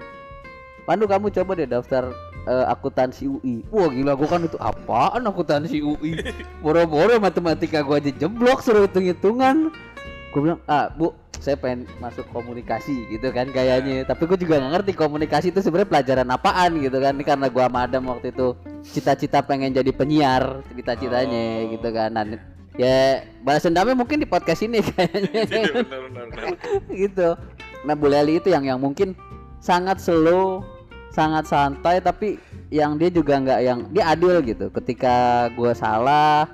Pandu 0.85 1.05
kamu 1.05 1.29
coba 1.29 1.53
deh 1.53 1.69
daftar 1.69 2.13
eh, 2.45 2.65
akuntansi 2.69 3.29
UI 3.29 3.61
wah 3.69 3.89
gila 3.89 4.17
gue 4.17 4.25
kan 4.25 4.41
itu 4.41 4.57
apaan 4.57 5.21
akuntansi 5.25 5.85
UI 5.85 6.17
boro-boro 6.61 7.21
matematika 7.21 7.81
gue 7.81 7.97
aja 7.97 8.13
jeblok 8.15 8.61
suruh 8.61 8.89
hitung-hitungan. 8.89 9.69
Gue 10.33 10.41
bilang 10.41 10.61
ah 10.65 10.89
bu 10.89 11.13
saya 11.39 11.55
pengen 11.55 11.87
masuk 12.03 12.27
komunikasi 12.35 13.07
gitu 13.15 13.31
kan 13.31 13.47
kayaknya 13.49 14.03
tapi 14.03 14.27
gue 14.27 14.43
juga 14.43 14.59
nggak 14.59 14.73
ngerti 14.75 14.93
komunikasi 14.97 15.47
itu 15.55 15.61
sebenarnya 15.63 15.89
pelajaran 15.93 16.29
apaan 16.29 16.73
gitu 16.81 16.99
kan. 16.99 17.13
Ini 17.17 17.25
karena 17.25 17.47
gue 17.49 17.63
sama 17.63 17.79
Adam 17.85 18.05
waktu 18.09 18.33
itu 18.33 18.47
cita-cita 18.93 19.45
pengen 19.45 19.73
jadi 19.73 19.93
penyiar 19.93 20.65
cita-citanya 20.73 21.69
Oh. 21.69 21.73
gitu 21.77 21.89
kan. 21.93 22.11
Nah, 22.17 22.25
ya 22.79 23.27
balas 23.43 23.67
dendamnya 23.67 23.99
mungkin 23.99 24.23
di 24.23 24.29
podcast 24.31 24.63
ini 24.63 24.79
kayaknya. 24.95 25.43
Iya, 25.45 25.83
benar, 25.83 26.01
benar, 26.09 26.25
benar. 26.31 26.55
gitu. 26.95 27.29
Nah 27.85 27.95
Bu 27.99 28.07
Leli 28.07 28.39
itu 28.39 28.49
yang 28.55 28.65
yang 28.65 28.79
mungkin 28.79 29.19
sangat 29.59 29.99
slow 29.99 30.63
sangat 31.11 31.51
santai 31.51 31.99
tapi 31.99 32.39
yang 32.71 32.95
dia 32.95 33.11
juga 33.11 33.43
nggak 33.43 33.61
yang 33.67 33.79
dia 33.91 34.15
adil 34.15 34.39
gitu. 34.47 34.71
Ketika 34.71 35.51
gue 35.59 35.75
salah 35.75 36.47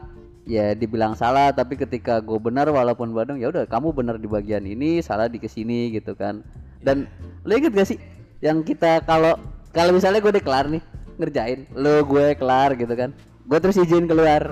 ya 0.49 0.73
dibilang 0.73 1.13
salah 1.13 1.53
tapi 1.53 1.77
ketika 1.77 2.21
gue 2.25 2.37
benar 2.41 2.69
walaupun 2.73 3.13
Badung 3.13 3.41
ya 3.41 3.53
udah 3.53 3.69
kamu 3.69 3.93
benar 3.93 4.17
di 4.17 4.29
bagian 4.29 4.65
ini 4.65 5.05
salah 5.05 5.29
di 5.29 5.37
ke 5.37 5.47
sini 5.47 5.93
gitu 5.93 6.17
kan. 6.17 6.41
Dan 6.81 7.05
lo 7.45 7.53
inget 7.53 7.77
gak 7.77 7.89
sih 7.89 8.01
yang 8.41 8.65
kita 8.65 9.05
kalau 9.05 9.37
kalau 9.77 9.93
misalnya 9.93 10.25
gue 10.25 10.33
udah 10.41 10.45
kelar 10.45 10.67
nih 10.73 10.83
ngerjain 11.21 11.69
lo 11.77 12.05
gue 12.05 12.37
kelar 12.37 12.77
gitu 12.77 12.93
kan 12.93 13.13
gue 13.45 13.59
terus 13.61 13.77
izin 13.77 14.09
keluar. 14.09 14.43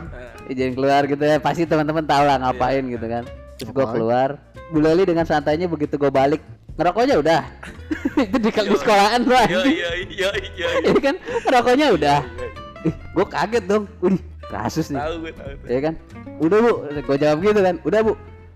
Izin 0.48 0.76
keluar 0.76 1.08
gitu 1.08 1.22
ya. 1.22 1.40
Pasti 1.40 1.64
teman-teman 1.64 2.04
tahu 2.04 2.22
lah 2.24 2.36
ngapain 2.40 2.84
gitu 2.86 3.06
kan. 3.08 3.24
Terus 3.58 3.70
gue 3.72 3.86
keluar. 3.88 4.38
Bu 4.72 4.80
Leli 4.80 5.04
dengan 5.04 5.28
santainya 5.28 5.68
begitu 5.68 6.00
gue 6.00 6.08
balik 6.08 6.40
ngerokoknya 6.76 7.14
udah. 7.20 7.40
Itu 8.28 8.36
di, 8.40 8.50
di 8.50 8.76
sekolahan 8.76 9.20
tuh 9.24 9.36
Iya, 9.36 9.60
iya, 9.68 9.90
iya, 10.08 10.28
iya. 10.56 10.68
Ini 10.88 11.00
kan? 11.00 11.16
Ngerokoknya 11.20 11.86
udah. 11.92 12.18
ih 12.82 12.94
gue 12.94 13.26
kaget 13.28 13.64
dong. 13.68 13.84
Wih, 14.02 14.18
kasus 14.50 14.90
nih. 14.90 14.98
Tahu 14.98 15.14
gue 15.22 15.32
tahu. 15.36 15.52
ya 15.68 15.80
kan? 15.84 15.94
Udah 16.42 16.58
bu. 16.58 16.70
Gue 17.04 17.16
jawab 17.20 17.38
gitu 17.44 17.60
kan. 17.62 17.76
Udah 17.84 18.00
bu 18.02 18.12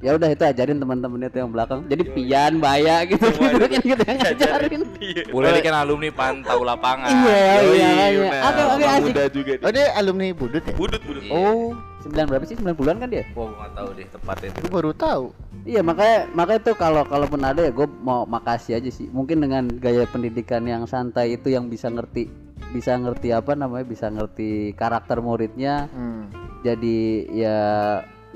ya 0.07 0.14
udah 0.14 0.29
itu 0.31 0.45
ajarin 0.45 0.79
teman-temannya 0.79 1.29
tuh 1.29 1.40
yang 1.42 1.51
belakang 1.51 1.83
jadi 1.85 2.03
pian 2.07 2.53
baya 2.57 3.03
gitu 3.03 3.27
gitu 3.27 3.35
Semuanya 3.35 3.66
kan 3.66 3.83
kita 3.83 4.05
yang 4.07 4.19
ngajarin 4.23 4.81
Iya. 4.97 5.23
Boleh 5.29 5.61
kan 5.61 5.75
alumni 5.77 6.11
pantau 6.11 6.61
lapangan. 6.62 7.11
iya 7.11 7.59
iya 7.61 7.88
iya 7.90 8.07
benar. 8.25 8.42
oke 8.47 8.62
oke 8.69 8.85
asik 8.87 9.14
juga 9.35 9.53
Oh 9.57 9.66
nih. 9.66 9.75
dia 9.75 9.87
alumni 9.92 10.27
Budut 10.31 10.62
ya? 10.62 10.75
Budut, 10.75 11.03
budut. 11.03 11.23
Iya. 11.23 11.33
oh 11.33 11.75
sembilan 11.99 12.25
berapa 12.25 12.45
sih 12.45 12.55
90-an 12.55 12.97
kan 12.97 13.09
dia 13.09 13.25
Wah, 13.27 13.35
gua 13.35 13.47
nggak 13.51 13.71
tahu 13.73 13.88
deh 13.92 14.07
tepatnya 14.09 14.47
itu. 14.47 14.59
Gue 14.62 14.71
baru 14.71 14.90
tahu. 14.95 15.25
Iya 15.64 15.81
makanya 15.83 16.19
makanya 16.33 16.61
tuh 16.62 16.75
kalau 16.77 17.03
kalaupun 17.03 17.42
ada 17.42 17.61
ya 17.61 17.73
gue 17.73 17.88
mau 18.01 18.23
makasih 18.25 18.79
aja 18.79 18.87
sih. 18.88 19.07
Mungkin 19.09 19.42
dengan 19.42 19.66
gaya 19.75 20.07
pendidikan 20.07 20.62
yang 20.62 20.87
santai 20.87 21.35
itu 21.35 21.49
yang 21.49 21.66
bisa 21.66 21.87
ngerti 21.88 22.31
bisa 22.69 22.95
ngerti 22.95 23.31
apa 23.31 23.53
namanya 23.53 23.85
bisa 23.85 24.07
ngerti 24.07 24.51
karakter 24.73 25.19
muridnya 25.19 25.87
Hmm. 25.88 26.31
jadi 26.61 26.99
ya 27.29 27.59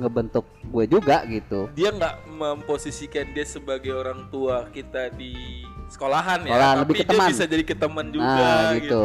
ngebentuk 0.00 0.44
gue 0.64 0.84
juga 0.88 1.22
gitu. 1.28 1.68
Dia 1.76 1.92
nggak 1.92 2.14
memposisikan 2.32 3.30
dia 3.36 3.44
sebagai 3.44 3.92
orang 3.92 4.26
tua 4.32 4.66
kita 4.72 5.12
di 5.12 5.62
sekolahan 5.90 6.42
ya, 6.46 6.54
Sekolahan, 6.54 6.74
tapi 6.74 6.82
lebih 6.86 6.96
ke 6.96 7.04
dia 7.04 7.12
teman. 7.14 7.28
bisa 7.30 7.44
jadi 7.44 7.64
ke 7.66 7.74
teman 7.76 8.06
juga 8.08 8.24
nah 8.26 8.72
gitu. 8.74 8.80
gitu. 8.80 9.04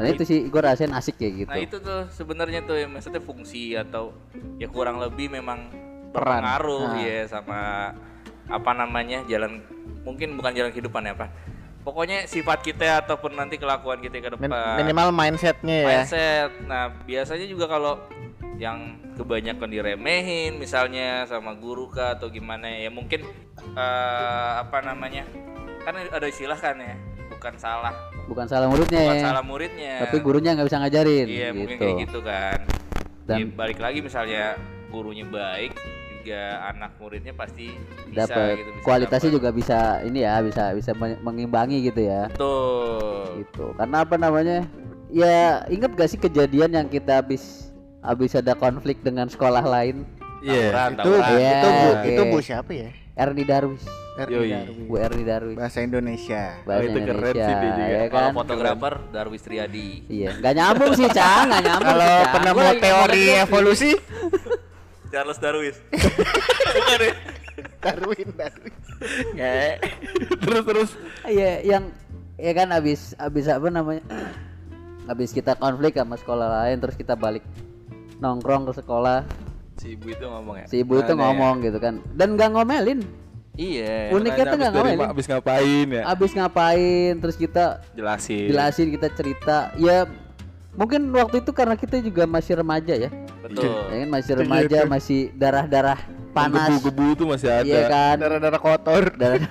Dan 0.00 0.06
itu 0.16 0.22
sih 0.24 0.38
gue 0.48 0.60
rasain 0.64 0.92
asik 0.94 1.20
kayak 1.20 1.34
gitu. 1.44 1.50
Nah 1.52 1.60
itu 1.60 1.76
tuh 1.76 2.00
sebenarnya 2.08 2.60
tuh 2.64 2.76
yang 2.78 2.90
maksudnya 2.94 3.20
fungsi 3.20 3.76
atau 3.76 4.16
ya 4.56 4.70
kurang 4.70 4.96
lebih 4.96 5.28
memang 5.28 5.68
Peran. 6.14 6.40
berpengaruh 6.40 6.96
Nah. 6.96 7.02
ya 7.04 7.18
sama 7.28 7.60
apa 8.50 8.70
namanya 8.74 9.22
jalan 9.28 9.60
mungkin 10.02 10.34
bukan 10.40 10.56
jalan 10.56 10.70
kehidupan 10.72 11.04
ya 11.04 11.14
pak. 11.14 11.28
Pokoknya 11.80 12.24
sifat 12.24 12.60
kita 12.60 13.00
ataupun 13.00 13.32
nanti 13.32 13.56
kelakuan 13.56 13.98
kita 13.98 14.20
ke 14.20 14.30
depan. 14.30 14.76
minimal 14.76 15.08
mindsetnya 15.10 15.76
ya. 15.80 15.86
mindset. 15.90 16.50
Nah 16.62 16.92
biasanya 17.02 17.46
juga 17.46 17.64
kalau 17.66 17.96
yang 18.56 18.76
kebanyakan 19.16 19.66
diremehin 19.66 20.54
misalnya 20.54 21.24
sama 21.24 21.52
guru 21.54 21.88
kah 21.88 22.12
atau 22.14 22.28
gimana 22.28 22.68
ya 22.68 22.88
mungkin 22.88 23.24
eh, 23.72 24.52
apa 24.58 24.78
namanya 24.82 25.24
kan 25.80 25.96
ada 25.96 26.26
istilah 26.26 26.56
kan 26.56 26.76
ya 26.76 26.92
bukan 27.30 27.56
salah 27.56 27.94
Bukan 28.28 28.44
salah 28.46 28.68
muridnya 28.68 29.00
bukan 29.00 29.16
ya. 29.16 29.24
salah 29.24 29.42
muridnya 29.42 29.94
Tapi 30.04 30.16
gurunya 30.20 30.50
nggak 30.52 30.68
bisa 30.68 30.78
ngajarin. 30.78 31.26
Iya 31.26 31.48
gitu. 31.48 31.56
mungkin 31.56 31.76
kayak 31.76 31.96
gitu 32.04 32.18
kan. 32.20 32.58
Dan- 33.24 33.40
Dan 33.40 33.48
balik 33.56 33.78
lagi 33.78 33.98
misalnya 34.00 34.54
gurunya 34.86 35.24
baik 35.24 35.72
juga 36.20 36.42
anak 36.66 36.90
muridnya 36.96 37.32
pasti 37.32 37.72
bisa 38.06 38.24
Dapat 38.24 38.46
gitu. 38.54 38.70
Bisa 38.70 38.84
kualitasnya 38.84 39.26
dapet. 39.26 39.38
juga 39.38 39.48
bisa 39.50 39.78
ini 40.02 40.18
ya 40.20 40.34
bisa 40.40 40.62
bisa 40.70 40.90
men- 40.92 41.20
mengimbangi 41.20 41.78
gitu 41.82 42.00
ya. 42.02 42.28
Betul. 42.28 43.40
gitu 43.40 43.64
karena 43.74 43.96
apa 44.00 44.14
namanya 44.14 44.58
ya 45.08 45.38
inget 45.66 45.90
gak 45.90 46.06
sih 46.06 46.18
kejadian 46.18 46.70
yang 46.72 46.86
kita 46.86 47.18
habis 47.18 47.72
habis 48.00 48.32
ada 48.32 48.52
konflik 48.52 49.00
dengan 49.00 49.26
sekolah 49.26 49.62
lain 49.62 50.04
Iya. 50.40 50.72
Tawuran, 50.72 50.90
Itu 50.90 51.10
tawuran. 51.12 51.28
Iya, 51.30 51.50
itu 51.52 51.68
bu 51.68 51.88
oke. 51.90 52.06
itu 52.06 52.22
bu 52.26 52.38
siapa 52.40 52.70
ya? 52.70 52.88
Erni 53.12 53.44
Darwis 53.44 53.84
Erni 54.16 54.32
Yoi. 54.32 54.48
Darwis. 54.50 54.76
Bu 54.82 54.94
Erni 54.96 55.22
Darwis 55.22 55.52
Bahasa 55.54 55.78
Indonesia. 55.80 56.42
bahasa 56.62 56.80
itu 56.80 56.88
keren 56.88 57.04
Indonesia 57.04 57.36
sih 57.36 57.54
dia 57.54 57.70
juga. 57.70 57.84
ya 57.86 58.02
Kalau 58.06 58.20
kan 58.22 58.34
fotografer 58.34 58.94
Darwis 59.10 59.42
Triadi. 59.42 59.88
iya 60.06 60.30
nggak 60.34 60.54
nyambung 60.54 60.92
sih 60.94 61.08
cang 61.10 61.44
nggak 61.46 61.62
nyambung 61.62 61.92
Kalau 61.92 62.12
penemu 62.30 62.54
Gua 62.54 62.64
lagi 62.66 62.80
teori 62.80 63.24
evolusi 63.38 63.90
Charles 65.10 65.38
Darwis. 65.38 65.76
Bukan 66.76 67.00
ya? 67.00 67.14
Darwin 67.80 68.28
Darwin. 68.32 68.72
Nggak. 69.32 69.74
terus 70.38 70.62
terus. 70.62 70.90
iya 71.26 71.60
yang 71.62 71.88
ya 72.36 72.52
kan 72.52 72.68
habis 72.70 73.12
habis 73.16 73.46
apa 73.46 73.68
namanya 73.68 74.04
habis 75.04 75.30
kita 75.30 75.56
konflik 75.56 75.92
sama 75.94 76.14
sekolah 76.14 76.46
lain 76.60 76.76
terus 76.78 76.94
kita 76.94 77.12
balik 77.14 77.40
nongkrong 78.18 78.68
ke 78.68 78.76
sekolah 78.76 79.24
Si 79.80 79.96
ibu 79.96 80.12
itu 80.12 80.20
ngomong 80.22 80.56
ya. 80.60 80.66
si 80.68 80.76
ibu 80.78 80.92
itu 80.94 81.08
Mana 81.08 81.16
ya? 81.16 81.20
ngomong 81.26 81.54
gitu 81.62 81.78
kan 81.78 81.94
dan 82.12 82.36
nggak 82.36 82.52
ngomelin 82.52 83.00
Iya. 83.56 84.12
uniknya 84.12 84.44
tuh 84.46 84.56
nggak 84.56 84.70
abis 84.70 84.76
ngomelin 84.78 85.08
abis 85.08 85.26
ngapain 85.26 85.86
ya? 85.90 86.02
abis 86.06 86.30
ngapain 86.32 87.12
terus 87.16 87.36
kita 87.36 87.64
Jelasin. 87.92 88.46
jelasin 88.46 88.88
kita 88.90 89.08
cerita 89.10 89.56
ya 89.76 90.04
mungkin 90.80 91.12
waktu 91.12 91.44
itu 91.44 91.52
karena 91.52 91.76
kita 91.76 92.00
juga 92.00 92.24
masih 92.24 92.56
remaja 92.56 92.96
ya 92.96 93.10
Betul. 93.44 93.68
ya 93.92 93.96
kan 94.00 94.08
masih 94.08 94.32
remaja 94.34 94.78
masih 94.88 95.20
darah-darah 95.36 96.00
panas 96.32 96.80
Gebu-gebu 96.80 97.04
itu 97.12 97.24
masih 97.28 97.48
ada. 97.52 97.66
iya 97.66 97.82
kan 97.84 98.16
Darah-darah 98.16 98.56
kotor. 98.56 99.12
darah 99.12 99.44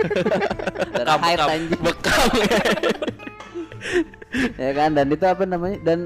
darah 0.97 1.15
haid 1.21 1.37
bekam. 1.37 1.53
anjing 1.53 1.81
Bekam. 1.85 2.29
ya 4.63 4.71
kan 4.73 4.89
dan 4.93 5.05
itu 5.09 5.25
apa 5.25 5.43
namanya 5.45 5.77
dan 5.85 5.99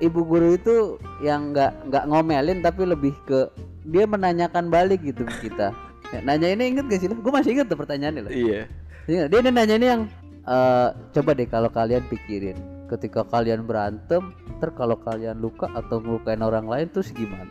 ibu 0.00 0.20
guru 0.22 0.56
itu 0.56 0.96
yang 1.20 1.52
nggak 1.52 1.72
nggak 1.88 2.04
ngomelin 2.08 2.58
tapi 2.60 2.82
lebih 2.84 3.14
ke 3.24 3.48
dia 3.84 4.04
menanyakan 4.06 4.68
balik 4.68 5.02
gitu 5.02 5.26
ke 5.26 5.50
kita 5.50 5.74
ya, 6.10 6.18
nanya 6.22 6.48
ini 6.48 6.72
inget 6.72 6.86
gak 6.86 7.00
sih 7.02 7.08
lo 7.10 7.18
gue 7.18 7.32
masih 7.32 7.50
inget 7.58 7.66
tuh 7.68 7.76
pertanyaannya 7.76 8.22
loh 8.24 8.32
Iya. 8.32 8.62
Ingat, 9.02 9.26
dia 9.28 9.40
nanya 9.44 9.74
ini 9.74 9.86
yang 9.90 10.02
eh, 10.46 10.88
coba 11.12 11.30
deh 11.34 11.46
kalau 11.46 11.68
kalian 11.68 12.06
pikirin 12.06 12.54
ketika 12.92 13.24
kalian 13.24 13.62
berantem 13.62 14.20
ter 14.56 14.70
kalau 14.70 14.94
kalian 14.96 15.36
luka 15.36 15.66
atau 15.70 15.98
ngelukain 15.98 16.38
orang 16.38 16.64
lain 16.64 16.86
terus 16.86 17.08
gimana 17.10 17.48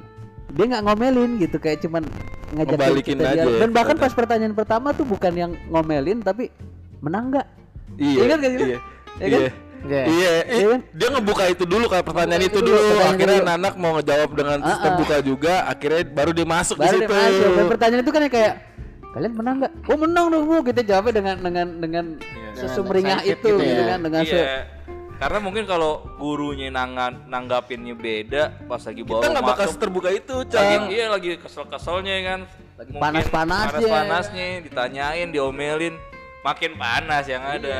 dia 0.50 0.66
nggak 0.68 0.84
ngomelin 0.84 1.32
gitu 1.38 1.58
kayak 1.58 1.80
cuman 1.80 2.04
ngajakin 2.52 2.76
Ngebalikin 2.76 3.16
kita 3.16 3.26
aja 3.26 3.36
dialog. 3.38 3.52
ya, 3.52 3.60
dan 3.60 3.70
bahkan 3.72 3.96
pas 3.96 4.12
pertanyaan 4.12 4.54
pertama 4.54 4.88
tuh 4.92 5.04
bukan 5.04 5.34
yang 5.34 5.52
ngomelin 5.68 6.20
tapi 6.20 6.52
menang 7.00 7.32
nggak 7.32 7.48
Iya. 7.94 8.20
Ingat 8.24 8.38
gak 8.38 8.50
sih 8.50 8.58
lo? 8.58 8.64
Iya. 8.64 8.80
Ya 9.12 9.28
kan? 9.28 9.40
Iya. 9.42 9.52
Iya. 9.82 10.02
Iya, 10.08 10.32
Iya 10.48 10.66
kan? 10.70 10.82
dia 10.92 11.08
ngebuka 11.10 11.44
itu 11.48 11.64
dulu 11.66 11.86
kayak 11.86 12.06
pertanyaan 12.06 12.40
itu 12.40 12.50
itu 12.50 12.60
dulu. 12.62 12.72
dulu, 12.72 12.88
pertanyaan 12.88 13.12
Akhirnya 13.12 13.40
dulu. 13.42 13.56
anak 13.58 13.74
mau 13.76 13.92
ngejawab 13.94 14.30
dengan 14.32 14.58
Ah, 14.58 14.68
sistem 14.68 14.92
ah. 14.92 14.98
buka 14.98 15.16
juga. 15.22 15.54
Akhirnya 15.66 16.02
baru 16.08 16.32
dia 16.32 16.48
masuk 16.48 16.76
baru 16.78 16.88
di 16.88 16.92
dia 16.94 17.02
situ. 17.02 17.14
masuk 17.18 17.50
dan 17.52 17.66
pertanyaan 17.68 18.02
itu 18.02 18.12
kan 18.12 18.22
kayak 18.30 18.54
kalian 19.12 19.34
menang 19.34 19.56
nggak 19.60 19.74
oh 19.84 19.98
menang 19.98 20.26
dong 20.30 20.44
bu 20.46 20.56
kita 20.62 20.82
jawabnya 20.82 21.14
dengan 21.14 21.36
dengan 21.42 21.68
dengan 21.78 22.06
sesumringah 22.54 23.20
excited 23.20 23.38
itu 23.38 23.50
gitu 23.50 23.60
gitu, 23.60 23.76
ya. 23.78 23.88
kan 23.90 24.00
dengan 24.02 24.22
se- 24.24 24.38
Iya. 24.38 24.56
Karena 25.22 25.38
mungkin 25.38 25.70
kalau 25.70 26.02
gurunya 26.18 26.74
nangan, 26.74 27.30
nanggapinnya 27.30 27.94
beda 27.94 28.66
pas 28.66 28.82
lagi 28.82 29.06
bawa 29.06 29.22
Kita 29.22 29.28
nggak 29.38 29.46
bakal 29.54 29.68
terbuka 29.78 30.10
itu, 30.10 30.36
lagi, 30.42 30.50
Cang. 30.50 30.90
iya 30.90 31.06
lagi 31.14 31.38
kesel-keselnya 31.38 32.16
kan. 32.26 32.40
Lagi 32.82 32.92
panas-panasnya. 32.98 33.86
Panas-panasnya 33.86 34.46
ditanyain, 34.66 35.30
diomelin, 35.30 35.94
makin 36.42 36.74
panas 36.74 37.30
yang 37.30 37.46
Iya. 37.46 37.54
ada. 37.62 37.78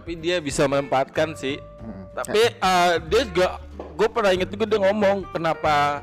Tapi 0.00 0.12
dia 0.16 0.40
bisa 0.40 0.64
memanfaatkan 0.64 1.36
sih. 1.36 1.60
Hmm. 1.60 2.08
Tapi 2.16 2.40
eh, 2.56 2.92
dia 3.04 3.22
juga, 3.28 3.46
gue 3.76 4.08
pernah 4.08 4.32
inget 4.32 4.48
juga 4.48 4.64
dia 4.64 4.80
ngomong 4.80 5.28
kenapa 5.36 6.00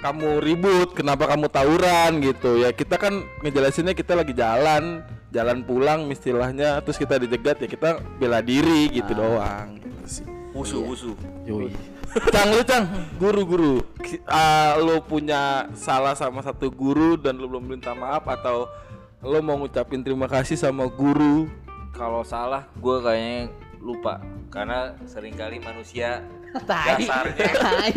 kamu 0.00 0.40
ribut, 0.40 0.96
kenapa 0.96 1.28
kamu 1.28 1.52
tawuran 1.52 2.24
gitu 2.24 2.64
ya. 2.64 2.72
Kita 2.72 2.96
kan 2.96 3.12
ngejelasinnya 3.44 3.92
kita 3.92 4.16
lagi 4.16 4.32
jalan, 4.32 5.04
jalan 5.36 5.60
pulang 5.60 6.08
istilahnya, 6.08 6.80
terus 6.80 6.96
kita 6.96 7.20
dijegat 7.20 7.60
ya 7.60 7.68
kita 7.68 8.00
bela 8.16 8.40
diri 8.40 8.88
gitu 8.88 9.12
doang. 9.12 9.76
Gitu 9.76 10.08
sih. 10.08 10.26
Wusu, 10.56 10.80
wusu. 10.80 11.12
Yoi. 11.44 11.76
Cang 12.32 12.48
lu 12.48 12.64
Cang, 12.64 12.88
guru-guru, 13.20 13.84
Ki- 14.00 14.24
ah, 14.24 14.80
lu 14.80 15.04
punya 15.04 15.68
salah 15.76 16.16
sama 16.16 16.40
satu 16.40 16.72
guru 16.72 17.20
dan 17.20 17.36
lu 17.36 17.44
belum 17.44 17.76
minta 17.76 17.92
maaf 17.92 18.24
atau 18.24 18.64
lu 19.20 19.36
mau 19.44 19.60
ngucapin 19.60 20.00
terima 20.00 20.24
kasih 20.24 20.56
sama 20.56 20.88
guru? 20.88 21.44
Kalau 21.92 22.24
salah, 22.24 22.64
gue 22.80 22.96
kayaknya 23.04 23.52
lupa. 23.84 24.24
Karena 24.48 24.96
sering 25.04 25.36
kali 25.36 25.60
manusia 25.60 26.24
Tai. 26.64 26.96
dasarnya 26.96 27.48
Tai, 27.52 27.92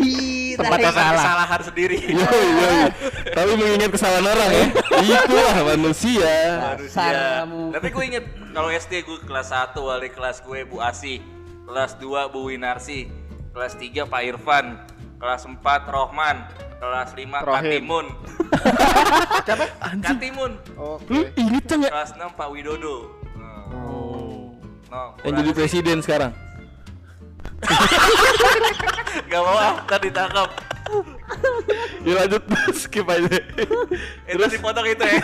Tempatnya 0.54 0.90
tai. 0.90 0.98
salah. 0.98 1.14
kesalahan 1.16 1.60
sendiri. 1.62 1.96
Yoi, 2.02 2.46
yoi. 2.52 2.82
Tapi 3.30 3.50
mengingat 3.54 3.90
kesalahan 3.90 4.26
orang 4.26 4.50
ya. 4.50 4.64
Itulah 5.00 5.56
manusia. 5.66 6.34
manusia. 6.74 7.22
Tapi 7.46 7.86
gue 7.88 8.04
inget 8.04 8.24
kalau 8.50 8.68
SD 8.68 8.92
gue 9.02 9.18
kelas 9.22 9.48
1 9.48 9.78
wali 9.78 10.08
kelas 10.10 10.36
gue 10.40 10.58
Bu 10.64 10.76
Asih, 10.78 11.18
kelas 11.64 11.96
2 11.96 12.28
Bu 12.28 12.50
Winarsi, 12.50 13.08
kelas 13.50 13.74
3 13.74 14.04
Pak 14.04 14.22
Irfan, 14.26 14.66
kelas 15.16 15.46
4 15.46 15.56
Rohman, 15.86 16.44
kelas 16.76 17.14
5 17.14 17.24
Rohim. 17.40 17.62
Katimun. 17.62 18.06
Siapa? 19.46 19.64
Katimun. 20.00 20.52
Lu 21.06 21.20
inget 21.34 21.64
Cang 21.64 21.80
ya? 21.80 21.90
Kelas 21.90 22.10
6 22.12 22.34
Pak 22.34 22.48
Widodo. 22.50 22.96
Oh. 23.70 24.50
No, 24.90 25.14
Yang 25.22 25.34
jadi 25.38 25.50
presiden 25.54 25.96
sekarang. 26.02 26.34
Gak 29.30 29.40
mau 29.42 29.56
ah, 29.56 29.74
ntar 29.84 30.00
ditangkap. 30.00 30.50
Ya 32.02 32.12
lanjut 32.24 32.42
skip 32.80 33.06
aja. 33.06 33.38
Itu 34.26 34.44
dipotong 34.50 34.86
itu 34.88 35.04
ya. 35.04 35.20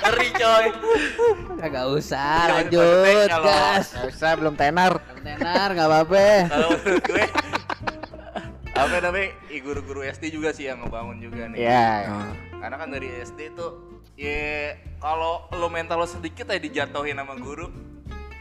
Ngeri 0.00 0.28
coy. 0.34 0.66
Kagak 1.60 1.86
usah, 1.92 2.58
lanjut, 2.58 3.28
gas. 3.28 3.94
Nggak 3.94 4.06
usah 4.10 4.30
belum 4.40 4.54
tenar. 4.56 4.92
Tenar, 5.20 5.68
nggak 5.76 5.86
apa-apa. 5.86 6.26
Kalau 6.48 6.68
menurut 6.80 7.04
gue 7.04 7.24
apa 8.70 8.96
namanya? 9.04 9.28
Guru-guru 9.60 10.00
SD 10.08 10.24
juga 10.32 10.50
sih 10.56 10.66
yang 10.66 10.80
ngebangun 10.82 11.20
juga 11.20 11.46
nih. 11.52 11.58
Iya. 11.60 11.92
Karena 12.58 12.76
kan 12.80 12.88
dari 12.88 13.08
SD 13.20 13.52
tuh 13.52 14.00
ya 14.16 14.76
kalau 15.00 15.48
lo 15.52 15.68
mental 15.68 16.00
lo 16.02 16.08
sedikit 16.08 16.48
aja 16.52 16.60
dijatuhin 16.60 17.16
sama 17.16 17.36
guru 17.40 17.72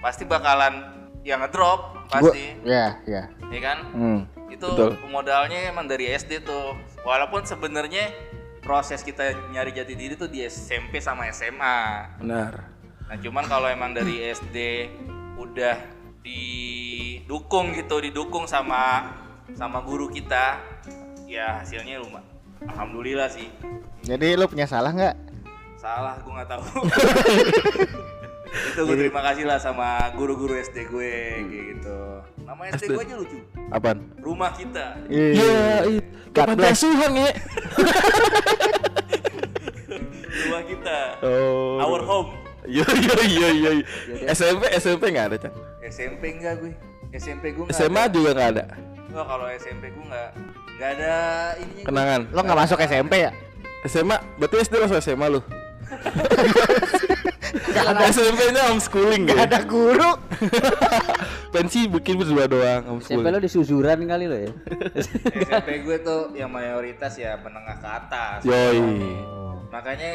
pasti 0.03 0.23
bakalan 0.27 0.98
yang 1.29 1.45
ngedrop 1.45 2.09
pasti. 2.09 2.57
ya, 2.65 2.97
ya. 3.05 3.29
Ya 3.53 3.59
kan? 3.61 3.77
Hmm. 3.93 4.19
Itu 4.49 4.65
betul. 4.73 4.97
modalnya 5.13 5.69
emang 5.69 5.85
dari 5.85 6.09
SD 6.09 6.41
tuh. 6.41 6.73
Walaupun 7.05 7.45
sebenarnya 7.45 8.09
proses 8.65 9.05
kita 9.05 9.37
nyari 9.53 9.69
jati 9.71 9.93
diri 9.93 10.17
tuh 10.17 10.25
di 10.25 10.41
SMP 10.49 10.97
sama 10.97 11.29
SMA. 11.29 12.17
Benar. 12.17 12.53
Nah 13.05 13.17
cuman 13.21 13.45
kalau 13.45 13.69
emang 13.69 13.93
dari 13.93 14.25
SD 14.25 14.89
udah 15.37 15.77
didukung 16.25 17.77
gitu, 17.77 18.01
didukung 18.01 18.49
sama 18.49 19.13
sama 19.53 19.81
guru 19.81 20.09
kita, 20.09 20.61
ya 21.29 21.61
hasilnya 21.61 22.01
lumayan. 22.01 22.25
Alhamdulillah 22.67 23.29
sih. 23.31 23.47
Jadi 24.03 24.35
lu 24.35 24.45
punya 24.49 24.67
salah 24.67 24.91
nggak? 24.91 25.15
Salah, 25.79 26.19
gue 26.19 26.33
nggak 26.35 26.49
tahu. 26.51 26.63
itu 28.49 28.81
gue 28.81 28.97
terima 28.97 29.21
kasih 29.21 29.43
lah 29.45 29.57
sama 29.61 30.09
guru-guru 30.17 30.57
SD 30.57 30.89
gue 30.89 31.11
kayak 31.45 31.45
gitu. 31.77 31.99
Nama 32.43 32.61
SD 32.73 32.83
gue 32.89 33.03
aja 33.05 33.15
lucu. 33.17 33.37
Apaan? 33.69 33.97
Rumah 34.19 34.51
kita. 34.57 34.85
Iya. 35.05 35.85
God 36.29 36.45
Kapan 36.45 36.55
bless. 36.57 36.81
asuhan 36.81 37.11
ya? 37.13 37.29
Rumah 40.45 40.61
kita. 40.65 40.97
Oh. 41.21 41.81
Our 41.81 42.01
home. 42.05 42.29
Iya 42.69 42.85
iya 43.25 43.49
iya 43.49 43.71
iya. 43.81 43.85
SMP 44.29 44.69
SMP 44.77 45.09
nggak 45.09 45.27
ada 45.33 45.37
Cang. 45.41 45.55
SMP 45.85 46.37
enggak 46.37 46.61
gue. 46.61 46.73
SMP 47.17 47.53
gue 47.57 47.65
nggak 47.65 47.77
SMA 47.77 48.01
ada. 48.05 48.13
juga 48.13 48.29
nggak 48.37 48.49
ada. 48.53 48.63
Wah, 49.09 49.25
kalau 49.25 49.45
SMP 49.57 49.89
gue 49.89 50.05
nggak 50.05 50.29
nggak 50.77 50.89
ada 51.01 51.13
ininya. 51.57 51.81
gue. 51.81 51.85
Kenangan. 51.89 52.21
Lo 52.29 52.39
nggak 52.45 52.59
masuk 52.61 52.77
SMP 52.81 53.13
ya? 53.25 53.31
SMA, 53.87 54.17
berarti 54.37 54.55
SD 54.59 54.73
masuk 54.75 54.97
SMA 55.01 55.27
lu? 55.31 55.39
Gak 57.49 57.85
ada 57.87 58.03
SMP-nya 58.07 58.63
homeschooling 58.69 59.23
Gak 59.25 59.35
ya? 59.35 59.43
ada 59.45 59.59
guru. 59.63 60.11
Pensi 61.53 61.89
bikin 61.89 62.15
berdua 62.15 62.45
doang 62.45 62.81
SMP 62.99 63.15
homeschooling. 63.17 63.33
lo 63.33 63.39
disusuran 63.39 63.97
kali 64.05 64.25
lo 64.25 64.37
ya. 64.39 64.51
SMP 65.35 65.81
gue 65.81 65.97
tuh 65.99 66.33
yang 66.33 66.47
mayoritas 66.47 67.15
ya 67.15 67.37
menengah 67.37 67.77
ke 67.77 67.87
atas. 67.87 68.39
Yoi. 68.43 68.81
Makanya 69.69 70.11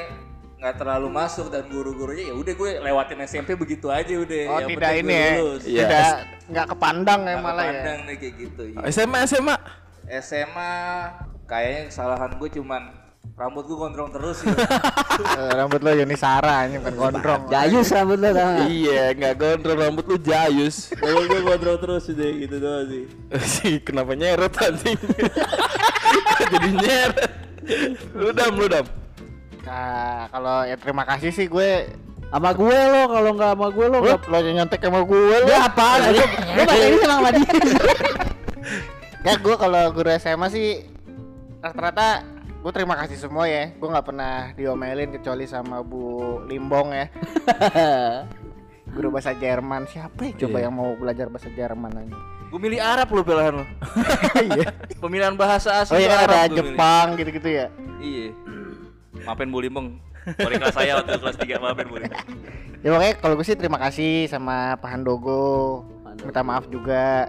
nggak 0.54 0.80
terlalu 0.80 1.08
masuk 1.12 1.52
dan 1.52 1.68
guru-gurunya 1.68 2.30
ya 2.30 2.34
udah 2.34 2.54
gue 2.54 2.70
lewatin 2.80 3.20
SMP 3.24 3.52
begitu 3.54 3.90
aja 3.90 4.14
udah. 4.14 4.40
Oh 4.48 4.58
Yang 4.60 4.68
tidak 4.72 4.92
ini 4.94 5.04
gue 5.04 5.18
ya? 5.18 5.32
lulus. 5.36 5.62
Iya. 5.64 5.80
Tidak 5.82 6.12
nggak 6.44 6.66
kepandang 6.72 7.20
ya 7.24 7.36
malah 7.36 7.64
ya. 7.64 7.70
kepandang 7.72 7.98
nih 8.06 8.16
kayak 8.16 8.34
gitu. 8.38 8.62
iya. 8.70 8.78
SMA 8.88 9.18
SMA. 9.26 9.56
SMA 10.20 10.72
kayaknya 11.44 11.82
kesalahan 11.88 12.30
gue 12.36 12.48
cuman 12.52 12.82
rambut 13.34 13.66
gue 13.66 13.74
gondrong 13.76 14.10
terus 14.14 14.36
sih. 14.42 14.50
Eh, 15.14 15.50
rambut 15.54 15.78
lo 15.78 15.94
Yuni 15.94 16.18
Sara 16.18 16.66
ini 16.66 16.82
bukan 16.82 16.94
gondrong. 16.98 17.42
Jayus 17.46 17.86
rambut 17.94 18.18
lo 18.18 18.34
nggak? 18.34 18.66
Iya, 18.66 19.14
nggak 19.14 19.34
gondrong 19.38 19.78
rambut 19.78 20.04
lu 20.10 20.16
jayus. 20.18 20.90
Rambut 21.02 21.24
gue 21.30 21.40
gondrong 21.42 21.78
terus 21.78 22.10
udah 22.10 22.30
gitu 22.34 22.56
doang 22.58 22.84
sih. 22.90 23.04
sih 23.46 23.74
kenapa 23.78 24.18
nyeret 24.18 24.54
anjing? 24.58 24.98
Jadi 26.50 26.68
nyeret. 26.74 27.30
Lu 28.14 28.30
dam, 28.34 28.52
lu 28.58 28.66
dam. 28.66 28.86
Nah, 29.62 30.26
kalau 30.34 30.66
ya 30.66 30.74
terima 30.76 31.06
kasih 31.06 31.30
sih 31.30 31.46
gue 31.46 31.88
Sama 32.34 32.50
gue 32.50 32.74
lo, 32.74 33.02
kalau 33.06 33.30
nggak 33.38 33.50
sama 33.54 33.66
gue 33.70 33.86
lo 33.86 33.98
lo 34.02 34.14
nggak 34.18 34.26
lo 34.26 34.38
nyontek 34.50 34.80
sama 34.82 35.00
gue 35.06 35.20
lo 35.22 35.46
Ya 35.46 35.70
apaan? 35.70 36.00
Gue 36.10 36.26
gue 36.26 36.64
bahasa 36.66 36.84
ini 36.90 36.98
sama 36.98 37.14
sama 37.14 37.30
dia. 37.30 37.52
ya 39.22 39.34
gue 39.38 39.54
kalau 39.54 39.82
guru 39.94 40.10
SMA 40.18 40.46
sih 40.50 40.68
rata-rata 41.62 42.33
gue 42.64 42.72
terima 42.72 42.96
kasih 42.96 43.20
semua 43.20 43.44
ya 43.44 43.68
gue 43.70 43.85
nggak 43.85 44.07
pernah 44.07 44.57
diomelin 44.57 45.12
kecuali 45.12 45.44
sama 45.44 45.85
Bu 45.85 46.40
Limbong 46.42 46.88
ya 46.90 47.07
guru 48.94 49.12
bahasa 49.12 49.37
Jerman 49.37 49.85
siapa 49.85 50.24
ya 50.24 50.33
coba 50.40 50.57
Iya. 50.57 50.64
yang 50.64 50.74
mau 50.74 50.96
belajar 50.96 51.29
bahasa 51.29 51.48
Jerman 51.50 51.92
aja 51.94 52.16
Gue 52.44 52.62
milih 52.62 52.79
Arab 52.79 53.11
lo 53.11 53.20
pilihan 53.20 53.50
lo. 53.53 53.66
iya 54.46 54.70
Pemilihan 54.96 55.35
bahasa 55.35 55.83
asing 55.83 55.90
oh 55.90 55.98
iya 55.98 56.07
kan 56.09 56.18
Arab 56.22 56.31
ada 56.31 56.38
gua 56.38 56.46
milih. 56.46 56.59
Jepang 56.70 57.07
gitu-gitu 57.18 57.48
ya 57.50 57.66
Iya. 57.98 58.29
Maafin 59.20 59.50
Bu 59.50 59.59
Limbong. 59.59 59.88
Wali 60.38 60.55
kelas 60.57 60.72
saya 60.72 60.92
waktu 60.96 61.18
kelas 61.18 61.37
3 61.37 61.59
maafin 61.59 61.87
Bu 61.90 61.98
Limbong. 61.98 62.24
ya 62.81 62.88
makanya 62.88 63.14
kalau 63.18 63.35
gue 63.35 63.44
sih 63.44 63.59
terima 63.59 63.77
kasih 63.77 64.31
sama 64.31 64.79
Pak 64.79 64.87
Handogo 64.88 65.83
Handogo. 66.07 66.24
minta 66.24 66.40
maaf 66.40 66.64
juga 66.70 67.27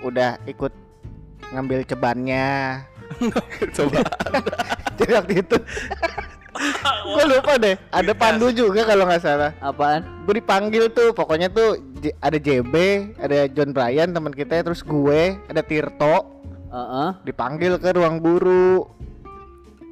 udah 0.00 0.36
ikut 0.44 0.72
ngambil 1.48 1.86
cebannya 1.86 2.82
Coba. 3.76 4.00
jadi 4.94 5.12
waktu 5.14 5.32
itu 5.40 5.56
gue 7.08 7.24
lupa 7.28 7.54
deh 7.56 7.76
ada 7.88 8.12
pandu 8.12 8.50
juga 8.50 8.82
kalau 8.82 9.06
nggak 9.06 9.22
salah 9.22 9.52
Apaan? 9.58 10.02
gue 10.26 10.34
dipanggil 10.36 10.90
tuh 10.90 11.12
pokoknya 11.12 11.48
tuh 11.48 11.78
J- 11.96 12.18
ada 12.18 12.34
JB 12.36 12.74
ada 13.16 13.46
John 13.46 13.70
Bryan 13.70 14.10
teman 14.10 14.30
kita 14.30 14.60
terus 14.60 14.82
gue 14.82 15.38
ada 15.40 15.62
Tirto 15.62 16.42
Heeh. 16.68 17.08
dipanggil 17.24 17.78
ke 17.78 17.90
ruang 17.92 18.18
guru 18.18 18.84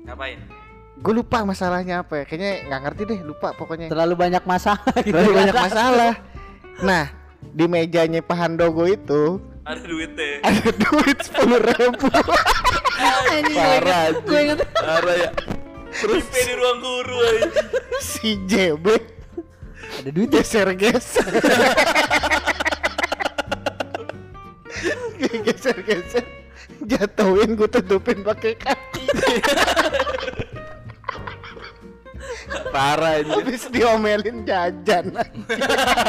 Ngapain? 0.05 0.39
gue 0.97 1.13
lupa 1.15 1.45
masalahnya 1.45 2.03
apa 2.03 2.19
ya 2.19 2.25
kayaknya 2.25 2.53
nggak 2.67 2.81
ngerti 2.83 3.03
deh 3.07 3.21
lupa 3.23 3.49
pokoknya 3.53 3.87
Terlalu 3.87 4.15
banyak 4.17 4.43
masalah 4.43 4.83
gitu. 4.99 5.13
terlalu 5.13 5.33
banyak 5.35 5.55
masalah 5.57 6.13
nah 6.79 7.05
di 7.47 7.65
mejanya 7.65 8.21
Pak 8.21 8.37
Handogo 8.37 8.85
itu 8.85 9.39
Ada 9.67 9.83
duitnya. 9.83 10.47
ada 10.47 10.71
duit 10.71 11.19
sepuluh 11.21 11.59
ribu 11.59 12.07
Parah 13.57 14.15
Gue 14.15 14.39
inget. 14.41 14.63
Parah 14.71 15.17
ya. 15.19 15.31
Terus 15.91 16.23
di 16.23 16.53
ruang 16.55 16.79
guru 16.79 17.17
aja. 17.19 17.51
si 17.99 18.39
JB 18.47 18.87
Ada 19.99 20.11
duit 20.13 20.31
ya? 20.31 20.39
geser 20.39 20.71
geser 20.73 21.27
geser 25.47 25.79
geser 25.83 26.25
jatuhin 26.85 27.57
gue 27.57 27.67
tutupin 27.67 28.21
pakai 28.21 28.55
kaki 28.55 29.05
parah 32.77 33.13
anjir. 33.25 33.33
Habis 33.41 33.65
diomelin 33.73 34.37
jajan. 34.45 35.05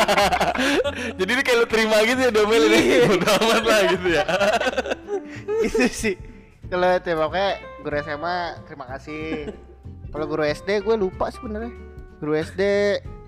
Jadi 1.17 1.29
ini 1.31 1.41
kayak 1.43 1.57
lu 1.63 1.67
terima 1.71 1.97
gitu 2.03 2.19
ya 2.27 2.31
domelin 2.35 2.71
ini. 2.75 2.95
Udah 3.15 3.31
amat 3.39 3.63
lah 3.63 3.81
gitu 3.95 4.07
ya. 4.11 4.23
itu 5.67 5.83
sih. 5.87 6.15
Kalau 6.67 6.89
itu 6.91 7.09
pokoknya 7.15 7.51
guru 7.79 7.95
SMA 8.03 8.37
terima 8.67 8.85
kasih. 8.91 9.55
Kalau 10.11 10.25
guru 10.27 10.43
SD 10.43 10.83
gue 10.83 10.95
lupa 10.99 11.31
sebenarnya. 11.31 11.71
Guru 12.19 12.33
SD 12.35 12.61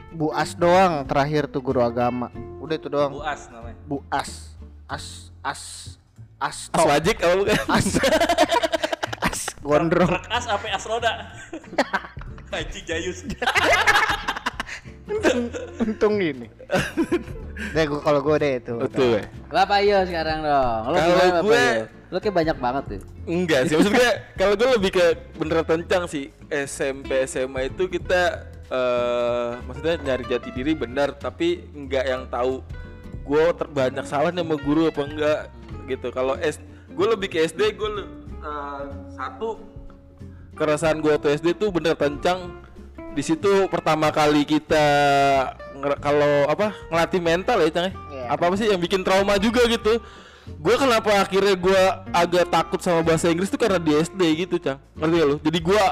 Bu 0.09 0.35
As 0.35 0.57
doang 0.57 1.07
terakhir 1.07 1.47
tuh 1.47 1.63
guru 1.63 1.79
agama. 1.79 2.27
Udah 2.59 2.75
itu 2.75 2.91
doang. 2.91 3.15
Bu 3.15 3.23
As 3.23 3.47
namanya. 3.47 3.79
Bu 3.87 4.03
As. 4.11 4.59
As 4.89 5.31
As 5.45 5.61
As 6.41 6.67
As 6.73 6.83
wajik 6.83 7.21
apa 7.23 7.33
bukan? 7.39 7.55
As 7.71 7.87
As 9.29 9.39
gondrong. 9.61 10.09
Truk 10.09 10.27
as 10.31 10.45
apa 10.49 10.65
as 10.71 10.83
roda? 10.87 11.13
Haji 12.49 12.79
Jayus. 12.83 13.19
untung, 15.09 15.39
untung 15.81 16.15
ini. 16.17 16.47
Deh 17.73 17.83
gua 17.85 17.99
kalau 18.01 18.19
gue 18.21 18.35
deh 18.39 18.53
itu. 18.57 18.73
Betul. 18.77 19.19
ya. 19.19 19.25
Bapak 19.51 19.79
Iyo 19.81 19.97
sekarang 20.05 20.39
dong. 20.41 20.81
Lo 20.87 20.95
Kalau 20.95 21.43
gue-? 21.43 21.85
Lo 22.09 22.17
kayak 22.17 22.35
banyak 22.35 22.57
banget 22.57 22.83
tuh. 22.87 23.01
Enggak 23.29 23.61
sih, 23.69 23.77
maksudnya 23.77 24.09
kalau 24.33 24.57
gue 24.57 24.69
lebih 24.73 24.91
ke 24.91 25.05
beneran 25.37 25.61
tencang 25.61 26.09
sih 26.09 26.33
SMP 26.49 27.29
SMA 27.29 27.69
itu 27.69 27.85
kita 27.85 28.49
eh 28.69 29.49
maksudnya 29.65 29.97
nyari 29.99 30.25
jati 30.25 30.49
diri 30.49 30.73
benar 30.73 31.13
tapi 31.13 31.65
enggak 31.73 32.05
yang 32.05 32.29
tahu 32.29 32.61
gue 33.25 33.43
terbanyak 33.53 34.05
salah 34.05 34.29
nih 34.29 34.41
sama 34.41 34.55
guru 34.57 34.89
apa 34.89 35.01
enggak 35.05 35.39
gitu. 35.85 36.09
Kalau 36.09 36.33
S 36.37 36.57
gue 36.89 37.07
lebih 37.07 37.29
ke 37.29 37.45
SD 37.45 37.77
gue 37.77 37.89
le- 37.91 38.09
eh, 38.39 38.83
satu 39.11 39.61
keresahan 40.59 40.99
gue 40.99 41.11
waktu 41.15 41.39
SD 41.39 41.55
tuh 41.55 41.71
bener 41.71 41.95
tencang 41.95 42.59
di 43.15 43.23
situ 43.23 43.65
pertama 43.71 44.11
kali 44.11 44.43
kita 44.43 44.85
kalau 46.03 46.45
apa 46.51 46.75
ngelatih 46.91 47.21
mental 47.23 47.57
ya 47.63 47.69
cang 47.71 47.85
ya? 47.89 47.93
Iya. 48.11 48.25
apa 48.35 48.43
apa 48.51 48.55
sih 48.59 48.67
yang 48.67 48.83
bikin 48.83 49.01
trauma 49.01 49.39
juga 49.39 49.63
gitu? 49.65 50.03
Gue 50.59 50.75
kenapa 50.75 51.23
akhirnya 51.23 51.55
gue 51.55 51.81
agak 52.11 52.51
takut 52.51 52.81
sama 52.83 52.99
bahasa 53.05 53.31
Inggris 53.31 53.47
tuh 53.47 53.61
karena 53.61 53.79
di 53.79 53.95
SD 53.95 54.21
gitu 54.45 54.59
cang. 54.59 54.81
Ngerti 54.99 55.15
gak 55.15 55.27
lu? 55.29 55.37
Jadi 55.39 55.59
gue 55.63 55.83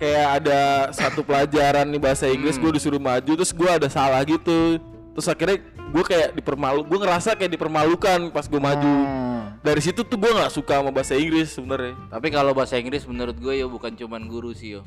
kayak 0.00 0.28
ada 0.42 0.60
satu 0.96 1.20
pelajaran 1.20 1.84
nih 1.88 2.00
bahasa 2.00 2.24
Inggris 2.28 2.56
gue 2.56 2.72
disuruh 2.72 3.00
maju 3.00 3.32
terus 3.36 3.52
gue 3.52 3.68
ada 3.68 3.84
salah 3.88 4.24
gitu 4.24 4.80
terus 5.10 5.26
akhirnya 5.26 5.58
gue 5.68 6.04
kayak 6.04 6.28
dipermalu 6.32 6.80
gue 6.82 6.98
ngerasa 6.98 7.34
kayak 7.34 7.52
dipermalukan 7.52 8.30
pas 8.30 8.44
gue 8.44 8.58
maju 8.58 8.94
Hmm. 9.40 9.56
dari 9.60 9.80
situ 9.80 10.00
tuh 10.00 10.16
gue 10.16 10.30
nggak 10.30 10.48
suka 10.48 10.76
sama 10.76 10.90
bahasa 10.90 11.14
Inggris 11.14 11.50
sebenarnya 11.50 11.96
Tapi 12.08 12.28
kalau 12.28 12.52
bahasa 12.52 12.76
Inggris 12.76 13.02
menurut 13.04 13.34
gue 13.34 13.54
yo 13.54 13.66
bukan 13.66 13.92
cuman 13.92 14.24
guru 14.24 14.50
sih 14.50 14.76
yo. 14.76 14.82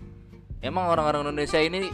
Emang 0.60 0.88
orang-orang 0.88 1.28
Indonesia 1.28 1.58
ini 1.58 1.92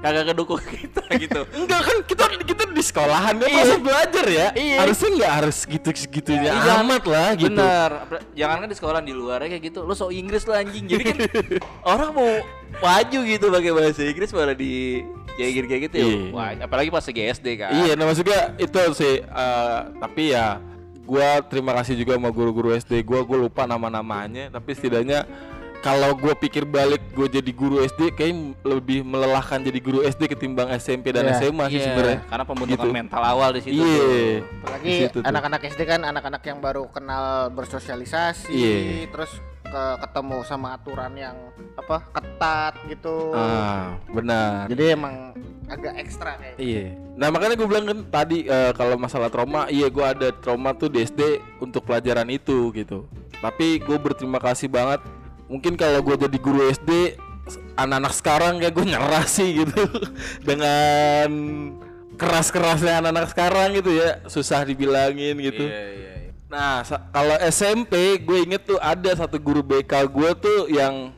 kagak 0.00 0.30
kedukung 0.30 0.58
kita 0.74 1.00
gitu. 1.14 1.40
Enggak 1.54 1.80
kan 1.80 1.96
kita 2.02 2.24
kita 2.42 2.62
di 2.66 2.82
sekolahan 2.82 3.34
kan 3.36 3.46
proses 3.46 3.80
belajar 3.80 4.26
ya. 4.26 4.46
Iya. 4.52 4.76
Harusnya 4.80 5.08
nggak 5.14 5.32
harus 5.34 5.56
gitu-segitunya 5.64 6.50
Iya, 6.50 6.60
jangan- 6.60 6.84
amat 6.84 7.02
lah 7.06 7.28
gitu. 7.34 7.48
Bener. 7.54 7.90
Apalagi- 8.02 8.28
Jangan 8.34 8.56
kan 8.58 8.68
di 8.68 8.76
sekolah 8.76 9.00
di 9.00 9.14
luar 9.14 9.38
kayak 9.40 9.62
gitu. 9.62 9.80
Lo 9.80 9.94
so 9.94 10.10
Inggris 10.10 10.42
lo 10.42 10.52
anjing. 10.52 10.84
Jadi 10.84 11.02
kan 11.04 11.16
orang 11.92 12.10
mau 12.10 12.30
maju 12.76 13.18
gitu 13.22 13.46
pakai 13.48 13.70
bahasa 13.70 14.02
Inggris 14.02 14.30
malah 14.30 14.52
di 14.52 15.00
kayak 15.34 15.50
kayak 15.66 15.82
gitu 15.90 15.96
ya. 15.96 16.06
Iya. 16.06 16.20
Wah, 16.30 16.48
apalagi 16.58 16.88
pas 16.88 17.04
lagi 17.04 17.22
SD 17.32 17.46
kan. 17.56 17.70
Iya, 17.74 17.92
nah 17.94 18.04
maksudnya 18.06 18.40
itu 18.56 18.80
sih 18.94 19.14
eh, 19.20 19.78
tapi 19.98 20.30
ya 20.30 20.58
gua 21.04 21.42
terima 21.42 21.76
kasih 21.76 21.94
juga 21.94 22.16
sama 22.16 22.30
guru-guru 22.30 22.72
SD 22.72 23.02
gua, 23.02 23.20
gua 23.22 23.38
lupa 23.44 23.62
nama-namanya, 23.64 24.48
tapi 24.48 24.72
setidaknya 24.72 25.28
kalau 25.80 26.16
gua 26.16 26.32
pikir 26.32 26.64
balik 26.64 27.12
gue 27.12 27.28
jadi 27.28 27.52
guru 27.52 27.84
SD 27.84 28.16
kayak 28.16 28.32
lebih 28.64 29.04
melelahkan 29.04 29.60
jadi 29.60 29.78
guru 29.84 30.00
SD 30.00 30.32
ketimbang 30.32 30.72
SMP 30.80 31.12
dan 31.12 31.28
Iya. 31.28 31.44
SMA 31.44 31.64
sih 31.68 31.76
Iya, 31.76 31.84
sebenarnya. 31.92 32.18
Karena 32.24 32.44
pembentukan 32.48 32.88
Gitu. 32.88 32.96
mental 32.96 33.20
awal 33.22 33.50
di 33.52 33.60
situ. 33.60 33.84
Iya. 33.84 34.00
tuh. 34.00 34.32
Apalagi 34.64 34.92
anak-anak 35.20 35.60
SD 35.68 35.80
kan 35.84 36.00
anak-anak 36.00 36.40
yang 36.40 36.58
baru 36.64 36.88
kenal 36.88 37.52
bersosialisasi, 37.52 38.48
Iya. 38.48 39.12
terus 39.12 39.36
ke 39.74 39.84
ketemu 40.06 40.38
sama 40.46 40.78
aturan 40.78 41.12
yang 41.18 41.36
apa 41.74 42.06
ketat 42.14 42.74
gitu. 42.86 43.34
Ah, 43.34 43.98
benar. 44.06 44.70
Jadi 44.70 44.94
emang 44.94 45.34
agak 45.66 45.98
ekstra 45.98 46.38
kayak. 46.38 46.56
Iya. 46.62 46.94
Nah 47.18 47.34
makanya 47.34 47.58
gue 47.58 47.66
bilang 47.66 47.86
kan 47.90 47.98
tadi 48.06 48.46
eh, 48.46 48.70
kalau 48.78 48.94
masalah 48.94 49.26
trauma, 49.34 49.66
iya 49.66 49.90
gue 49.90 50.04
ada 50.06 50.30
trauma 50.30 50.70
tuh 50.78 50.86
di 50.86 51.02
SD 51.02 51.42
untuk 51.58 51.82
pelajaran 51.82 52.30
itu 52.30 52.70
gitu. 52.70 53.10
Tapi 53.42 53.82
gue 53.82 53.98
berterima 53.98 54.38
kasih 54.38 54.70
banget. 54.70 55.02
Mungkin 55.50 55.74
kalau 55.74 56.00
gue 56.06 56.16
jadi 56.22 56.38
guru 56.38 56.70
SD, 56.70 57.18
anak-anak 57.74 58.14
sekarang 58.14 58.52
kayak 58.62 58.74
gue 58.78 58.86
nyerah 58.94 59.26
sih 59.26 59.66
gitu 59.66 59.82
dengan 60.48 61.28
keras-kerasnya 62.14 63.02
anak-anak 63.02 63.26
sekarang 63.34 63.68
gitu 63.74 63.90
ya, 63.90 64.22
susah 64.30 64.62
dibilangin 64.62 65.34
gitu. 65.42 65.66
Iya, 65.66 65.82
iya. 65.98 66.13
Nah, 66.48 66.84
kalau 67.10 67.36
SMP 67.48 68.20
gue 68.20 68.38
inget 68.44 68.62
tuh 68.68 68.78
ada 68.78 69.10
satu 69.16 69.40
guru 69.40 69.64
BK 69.64 69.92
gue 70.06 70.30
tuh 70.38 70.58
yang 70.70 71.10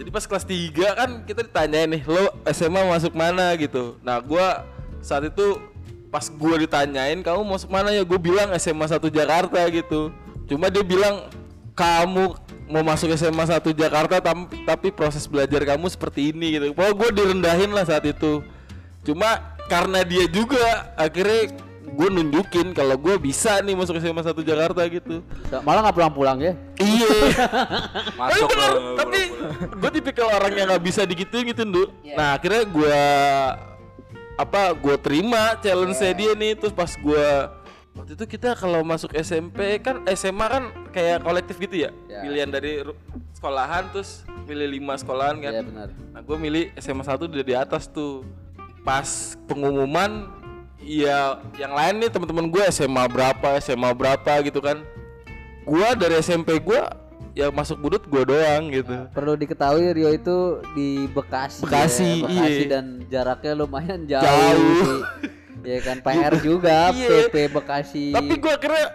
jadi 0.00 0.08
pas 0.08 0.24
kelas 0.24 0.48
3 0.48 0.96
kan 0.96 1.10
kita 1.28 1.44
ditanyain 1.44 1.84
nih, 1.84 2.02
lo 2.08 2.32
SMA 2.48 2.88
masuk 2.88 3.12
mana 3.12 3.52
gitu. 3.60 4.00
Nah, 4.00 4.16
gue 4.16 4.46
saat 5.04 5.28
itu 5.28 5.60
pas 6.08 6.24
gue 6.24 6.54
ditanyain 6.64 7.20
kamu 7.20 7.44
masuk 7.44 7.68
mana 7.68 7.92
ya, 7.92 8.00
gue 8.00 8.16
bilang 8.16 8.48
SMA 8.56 8.88
1 8.88 8.96
Jakarta 9.12 9.60
gitu. 9.68 10.08
Cuma 10.48 10.72
dia 10.72 10.80
bilang 10.80 11.28
kamu 11.76 12.32
mau 12.72 12.82
masuk 12.82 13.12
SMA 13.12 13.44
1 13.44 13.60
Jakarta 13.76 14.24
tam- 14.24 14.48
tapi 14.64 14.88
proses 14.88 15.28
belajar 15.28 15.60
kamu 15.68 15.86
seperti 15.92 16.32
ini 16.32 16.56
gitu. 16.56 16.72
Pokoknya 16.72 16.96
gue 16.96 17.10
direndahin 17.20 17.70
lah 17.76 17.84
saat 17.84 18.08
itu. 18.08 18.40
Cuma 19.04 19.52
karena 19.68 20.00
dia 20.00 20.24
juga 20.32 20.90
akhirnya 20.96 21.54
gue 21.90 22.08
nunjukin 22.08 22.70
kalau 22.70 22.94
gue 22.94 23.14
bisa 23.16 23.58
nih 23.60 23.74
masuk 23.74 23.98
SMA 23.98 24.22
1 24.22 24.32
Jakarta 24.40 24.82
gitu. 24.86 25.20
Malah 25.62 25.80
nggak 25.84 25.96
pulang-pulang 25.96 26.38
ya? 26.38 26.52
Iya. 26.76 27.10
Masuk 28.20 28.46
tapi 28.46 28.54
bener, 28.56 28.70
lo, 28.72 28.94
tapi 28.96 29.20
gue 29.76 29.90
tipikal 29.92 30.28
orang 30.30 30.52
yang 30.52 30.66
nggak 30.70 30.84
bisa 30.84 31.02
digituin 31.02 31.44
gitu, 31.46 31.62
Ndu. 31.62 31.84
Iya. 32.00 32.14
Nah, 32.14 32.28
akhirnya 32.38 32.62
gue 32.64 32.98
apa 34.36 34.72
gue 34.72 34.96
terima 34.96 35.52
challenge 35.60 36.00
Iya. 36.00 36.16
dia 36.16 36.32
nih 36.32 36.52
terus 36.56 36.72
pas 36.72 36.88
gue 36.88 37.26
waktu 37.92 38.16
itu 38.16 38.24
kita 38.24 38.56
kalau 38.56 38.80
masuk 38.80 39.12
SMP 39.12 39.76
kan 39.84 40.00
SMA 40.16 40.46
kan 40.48 40.64
kayak 40.96 41.20
kolektif 41.20 41.60
gitu 41.60 41.84
ya 41.84 41.90
Ya. 42.08 42.24
pilihan 42.24 42.48
dari 42.48 42.80
sekolahan 43.36 43.92
terus 43.92 44.24
pilih 44.48 44.64
lima 44.64 44.96
sekolahan 44.96 45.36
kan 45.38 45.52
Iya 45.52 45.62
benar. 45.62 45.88
Nah 45.92 46.20
gue 46.24 46.36
milih 46.40 46.72
SMA 46.80 47.04
1 47.04 47.20
udah 47.20 47.44
di 47.44 47.52
atas 47.52 47.84
tuh 47.84 48.24
Pas 48.80 49.36
pengumuman 49.44 50.24
Ya 50.80 51.36
yang 51.60 51.76
lain 51.76 51.94
nih 52.00 52.08
teman-teman 52.08 52.48
gue 52.48 52.62
SMA 52.72 53.04
berapa 53.12 53.60
SMA 53.60 53.90
berapa 53.92 54.32
gitu 54.48 54.64
kan 54.64 54.80
Gua 55.68 55.92
dari 55.92 56.16
SMP 56.24 56.56
gue 56.56 56.80
Ya 57.36 57.52
masuk 57.52 57.78
budut 57.84 58.02
gue 58.08 58.22
doang 58.24 58.72
gitu 58.72 59.06
Perlu 59.12 59.36
diketahui 59.36 59.92
Rio 59.92 60.10
itu 60.10 60.64
di 60.74 61.06
Bekasi. 61.12 61.62
Bekasi, 61.62 62.10
ya. 62.24 62.26
Bekasi 62.26 62.62
iya. 62.64 62.66
dan 62.66 62.84
jaraknya 63.06 63.52
lumayan 63.54 64.00
jauh. 64.08 64.24
Jauh. 64.24 65.00
Ya 65.60 65.76
kan 65.84 66.00
PR 66.00 66.40
juga 66.40 66.88
Iya. 66.96 67.28
PP 67.28 67.52
Bekasi. 67.52 68.16
Tapi 68.16 68.32
gue 68.40 68.48
akhirnya 68.48 68.86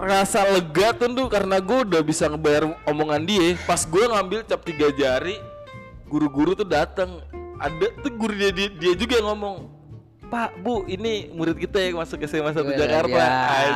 rasa 0.00 0.48
lega 0.48 0.96
tuh 0.96 1.28
karena 1.28 1.60
gue 1.60 1.78
udah 1.84 2.00
bisa 2.00 2.24
ngebayar 2.32 2.72
omongan 2.88 3.22
dia 3.28 3.52
Pas 3.68 3.84
gue 3.84 4.04
ngambil 4.08 4.40
cap 4.48 4.64
tiga 4.64 4.88
jari 4.96 5.36
Guru-guru 6.08 6.56
tuh 6.56 6.64
datang 6.64 7.20
Ada 7.60 7.92
tuh 8.00 8.12
guru 8.16 8.32
dia, 8.32 8.48
dia, 8.48 8.72
dia 8.72 8.92
juga 8.96 9.20
yang 9.20 9.36
ngomong 9.36 9.75
Pak, 10.26 10.58
Bu, 10.58 10.82
ini 10.84 11.30
murid 11.30 11.54
kita 11.56 11.78
yang 11.78 11.96
masuk 11.96 12.18
ke 12.18 12.26
SMA 12.26 12.50
1 12.50 12.58
Luar 12.58 12.74
Jakarta 12.74 13.14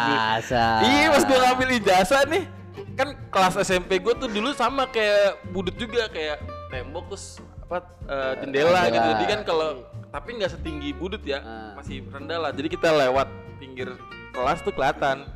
biasa. 0.03 0.63
Iya 0.83 1.07
pas 1.09 1.23
gue 1.23 1.39
ngambil 1.39 1.69
ijazah 1.77 2.23
nih 2.27 2.45
Kan 2.93 3.09
kelas 3.29 3.55
SMP 3.61 3.97
gue 3.97 4.15
tuh 4.15 4.27
dulu 4.27 4.51
sama 4.53 4.85
kayak 4.85 5.39
budut 5.49 5.73
juga 5.75 6.07
Kayak 6.07 6.43
tembok 6.69 7.07
terus 7.09 7.39
apa 7.63 7.87
eh, 8.05 8.33
jendela 8.41 8.83
gitu. 8.89 9.09
Jadi 9.15 9.25
kan 9.27 9.41
kalau 9.45 9.69
tapi 10.11 10.29
nggak 10.35 10.51
setinggi 10.51 10.91
budut 10.93 11.23
ya 11.23 11.39
Ah. 11.39 11.79
Masih 11.79 12.03
rendah 12.05 12.39
lah 12.41 12.51
Jadi 12.51 12.67
kita 12.69 12.91
lewat 12.91 13.31
pinggir 13.57 13.95
kelas 14.31 14.59
tuh 14.61 14.71
kelihatan 14.71 15.27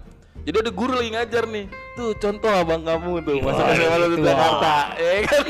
jadi 0.43 0.61
ada 0.61 0.69
guru 0.69 0.93
lagi 0.93 1.09
ngajar 1.09 1.45
nih 1.47 1.65
Tuh 1.97 2.13
contoh 2.15 2.53
abang 2.53 2.85
kamu 2.85 3.25
tuh 3.25 3.41
Masuk 3.41 3.65
SMA 3.65 3.97
gitu. 3.97 4.13
di 4.13 4.29
Jakarta 4.29 4.75
Ya 5.01 5.13
kan 5.25 5.45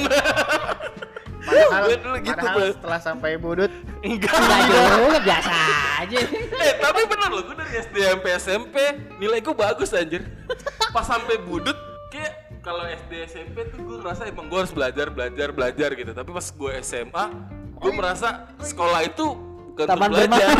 Padahal, 1.44 1.82
Gue 1.84 1.96
dulu 2.00 2.16
gitu 2.24 2.32
padahal 2.40 2.72
setelah 2.72 3.00
sampai 3.00 3.30
budut 3.36 3.72
Enggak. 4.00 4.32
Nggak 4.32 4.60
juga 4.96 5.20
biasa 5.20 5.52
aja. 6.00 6.18
eh 6.60 6.72
tapi 6.80 7.00
bener 7.04 7.28
loh 7.28 7.42
gue 7.44 7.56
dari 7.56 7.72
SD 7.80 7.96
sampai 8.00 8.30
SMP 8.40 8.76
nilai 9.20 9.38
gue 9.44 9.54
bagus 9.54 9.90
anjir. 9.92 10.22
Pas 10.90 11.04
sampai 11.04 11.36
budut 11.40 11.76
kayak 12.08 12.32
kalau 12.64 12.84
SD 12.88 13.12
SMP 13.28 13.68
tuh 13.68 13.80
gue 13.84 13.96
ngerasa 14.00 14.24
emang 14.24 14.48
gue 14.48 14.58
harus 14.58 14.72
belajar 14.72 15.12
belajar 15.12 15.48
belajar 15.52 15.88
gitu. 15.92 16.10
Tapi 16.12 16.30
pas 16.32 16.46
gue 16.48 16.70
SMA 16.80 17.24
gue 17.74 17.92
merasa 17.92 18.28
sekolah 18.64 19.00
itu 19.04 19.26
bukan 19.76 19.84
Taman 19.84 20.08
untuk 20.08 20.28
belajar. 20.32 20.54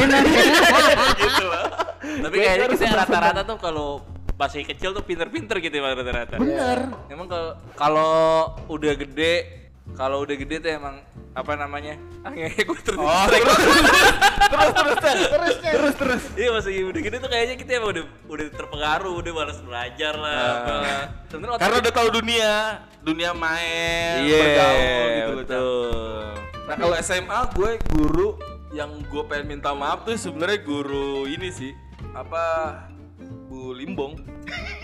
gitu 1.24 1.44
loh. 1.48 1.66
Tapi 2.04 2.36
kayaknya 2.36 2.66
kita 2.76 2.84
rata-rata 2.92 3.40
tuh 3.48 3.56
kalau 3.56 3.88
masih 4.34 4.66
kecil 4.66 4.90
tuh 4.90 5.04
pinter-pinter 5.06 5.56
gitu 5.62 5.74
ya 5.78 5.94
rata-rata. 5.94 6.36
bener. 6.36 6.78
Emang 7.08 7.26
kalau 7.30 7.50
kalau 7.78 8.12
udah 8.68 8.92
gede 8.98 9.63
kalau 9.94 10.26
udah 10.26 10.34
gede 10.34 10.58
tuh 10.58 10.70
emang 10.70 10.98
apa 11.34 11.52
namanya 11.54 11.94
ah 12.22 12.30
ngehe 12.30 12.62
gue 12.68 12.78
terus 12.82 12.98
Oh, 12.98 13.26
terus 13.26 13.58
terus 14.70 14.98
terus. 14.98 15.22
Terus 15.24 15.56
terus 15.58 15.94
terus. 15.98 16.22
iya 16.38 16.50
lagi 16.50 16.82
udah 16.82 17.00
gede 17.02 17.16
tuh 17.18 17.30
kayaknya 17.30 17.56
kita 17.58 17.70
emang 17.78 17.90
udah 17.94 18.04
udah 18.30 18.46
terpengaruh 18.54 19.14
udah 19.18 19.32
malas 19.34 19.58
belajar 19.62 20.14
lah 20.14 20.42
otak 20.62 21.58
Karena 21.58 21.76
udah 21.82 21.92
tahu 21.92 22.08
dunia, 22.14 22.52
dunia 23.02 23.30
main, 23.34 24.22
iya 24.22 24.38
bergaul 24.38 25.06
gitu 25.10 25.32
betul 25.42 25.90
Nah 26.64 26.76
kalau 26.80 26.94
SMA 27.02 27.40
gue 27.52 27.70
guru 27.92 28.28
yang 28.72 28.90
gue 29.06 29.22
pengen 29.30 29.58
minta 29.58 29.70
maaf 29.70 30.02
tuh 30.02 30.18
sebenarnya 30.18 30.58
guru 30.64 31.28
ini 31.30 31.50
sih 31.50 31.70
apa 32.14 32.42
Bu 33.46 33.70
Limbong. 33.74 34.18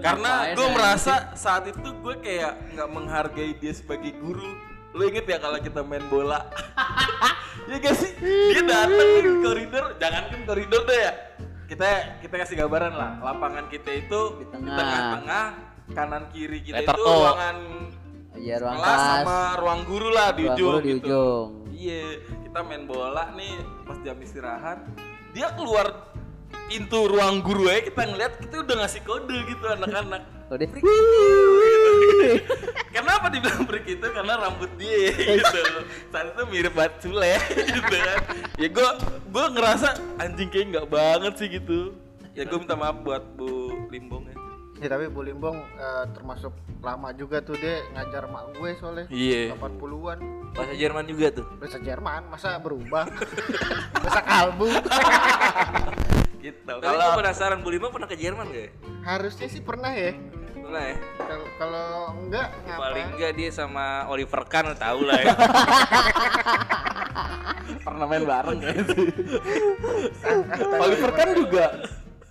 Karena 0.00 0.30
gue 0.52 0.66
ya? 0.66 0.72
merasa 0.72 1.14
saat 1.34 1.64
itu 1.66 1.78
gue 1.80 2.14
kayak 2.18 2.52
nggak 2.72 2.88
menghargai 2.88 3.52
dia 3.56 3.72
sebagai 3.72 4.12
guru. 4.16 4.56
Lu 4.96 5.02
inget 5.04 5.28
ya 5.28 5.36
kalau 5.36 5.60
kita 5.60 5.84
main 5.84 6.04
bola? 6.08 6.40
ya 7.68 7.76
gak 7.76 7.96
sih? 7.96 8.12
Dia 8.16 8.62
datang 8.64 9.08
ke 9.20 9.32
koridor, 9.44 9.84
jangan 10.00 10.22
kan 10.32 10.40
koridor 10.44 10.82
deh 10.84 11.00
ya. 11.00 11.12
Kita 11.66 11.88
kita 12.22 12.34
kasih 12.40 12.56
gambaran 12.64 12.94
lah. 12.94 13.10
Lapangan 13.20 13.66
kita 13.68 13.90
itu 13.92 14.20
Di 14.38 14.40
di 14.40 14.44
tengah. 14.48 14.76
tengah-tengah, 14.76 15.44
kanan 15.92 16.24
kiri 16.30 16.60
kita 16.62 16.80
Letter 16.80 16.96
itu 16.96 17.02
O. 17.04 17.12
ruangan 17.12 17.56
Iya 18.36 18.56
ruang 18.60 18.76
kelas 18.76 19.00
sama 19.00 19.38
ruang 19.56 19.80
guru 19.88 20.08
lah 20.12 20.28
di 20.30 20.44
Ruang 20.44 20.56
ujung 20.56 20.68
guru 20.70 20.78
di 20.78 20.90
gitu. 20.92 21.06
ujung. 21.08 21.46
Iya, 21.72 22.02
kita 22.44 22.58
main 22.64 22.84
bola 22.84 23.24
nih 23.32 23.52
pas 23.84 23.98
jam 24.00 24.16
istirahat. 24.16 24.78
Dia 25.32 25.52
keluar 25.52 26.15
pintu 26.66 27.06
ruang 27.06 27.40
guru 27.40 27.70
ya 27.70 27.80
kita 27.80 28.02
ngeliat 28.04 28.32
kita 28.42 28.54
udah 28.62 28.74
ngasih 28.82 29.00
kode 29.06 29.36
gitu 29.46 29.64
anak-anak. 29.66 30.22
Udah. 30.46 30.66
Kenapa 32.94 33.26
dibilang 33.28 33.66
break 33.66 33.86
itu? 33.88 34.06
Karena 34.06 34.34
rambut 34.38 34.70
dia 34.78 35.10
gitu. 35.10 35.60
Saat 36.08 36.32
itu 36.34 36.42
mirip 36.46 36.72
banget 36.74 36.92
Sule 37.02 37.34
gitu 37.50 37.96
kan. 37.96 38.18
Ya 38.56 38.68
gue 38.70 38.88
gue 39.26 39.44
ngerasa 39.52 39.88
anjing 40.16 40.48
kayak 40.48 40.66
nggak 40.70 40.86
banget 40.88 41.32
sih 41.36 41.48
gitu. 41.50 41.92
Ya 42.32 42.44
gue 42.44 42.58
minta 42.58 42.74
maaf 42.74 43.02
buat 43.02 43.22
Bu 43.34 43.74
Limbong 43.90 44.26
ya. 44.26 44.34
Ya 44.76 44.92
tapi 44.92 45.08
Bu 45.08 45.24
Limbong 45.24 45.56
eh, 45.56 46.04
termasuk 46.12 46.52
lama 46.78 47.10
juga 47.10 47.40
tuh 47.40 47.56
dia 47.56 47.80
ngajar 47.90 48.28
mak 48.28 48.54
gue 48.54 48.70
soalnya 48.76 49.06
Iya. 49.08 49.56
80-an 49.56 50.18
bahasa 50.54 50.72
Jerman 50.72 51.04
juga 51.04 51.26
tuh 51.32 51.46
bahasa 51.58 51.78
Jerman 51.80 52.22
masa 52.30 52.60
berubah 52.60 53.04
bahasa 54.04 54.20
kalbu 54.22 54.70
Gitu. 56.36 56.58
tapi 56.62 56.78
Kalau 56.78 56.98
gue 57.00 57.16
penasaran 57.16 57.58
Bu 57.60 57.68
Lima 57.70 57.88
pernah 57.88 58.06
ke 58.06 58.14
Jerman 58.14 58.46
gak 58.48 58.60
ya? 58.60 58.68
harusnya 59.02 59.46
sih 59.46 59.60
pernah 59.60 59.90
ya 59.90 60.12
pernah 60.56 60.82
ya 60.82 60.94
kalau 61.16 61.44
kalau 61.56 61.86
enggak 62.18 62.46
ngapa 62.64 62.80
paling 62.80 63.06
enggak 63.14 63.30
dia 63.34 63.48
sama 63.50 64.04
Oliver 64.06 64.42
Kahn 64.44 64.66
tahu 64.74 65.00
lah 65.02 65.16
ya 65.16 65.26
pernah 67.86 68.04
main 68.04 68.22
bareng 68.22 68.56
kayaknya 68.58 68.82
sih. 68.84 69.06
Oliver 70.76 71.10
kan 71.12 71.28
juga 71.34 71.64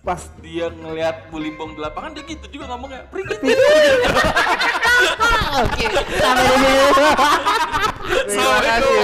pas 0.01 0.21
dia 0.37 0.69
ngelihat 0.69 1.27
Bu 1.27 1.37
Limbong 1.39 1.73
di 1.73 1.79
lapangan 1.79 2.11
dia 2.11 2.23
gitu 2.23 2.45
juga 2.51 2.65
ngomongnya 2.69 3.07
pergi 3.07 3.35
Oke, 5.55 5.87
sampai 6.13 6.43
di 6.43 6.55
sini. 6.59 6.83
terima 8.27 8.59
kasih. 8.59 8.99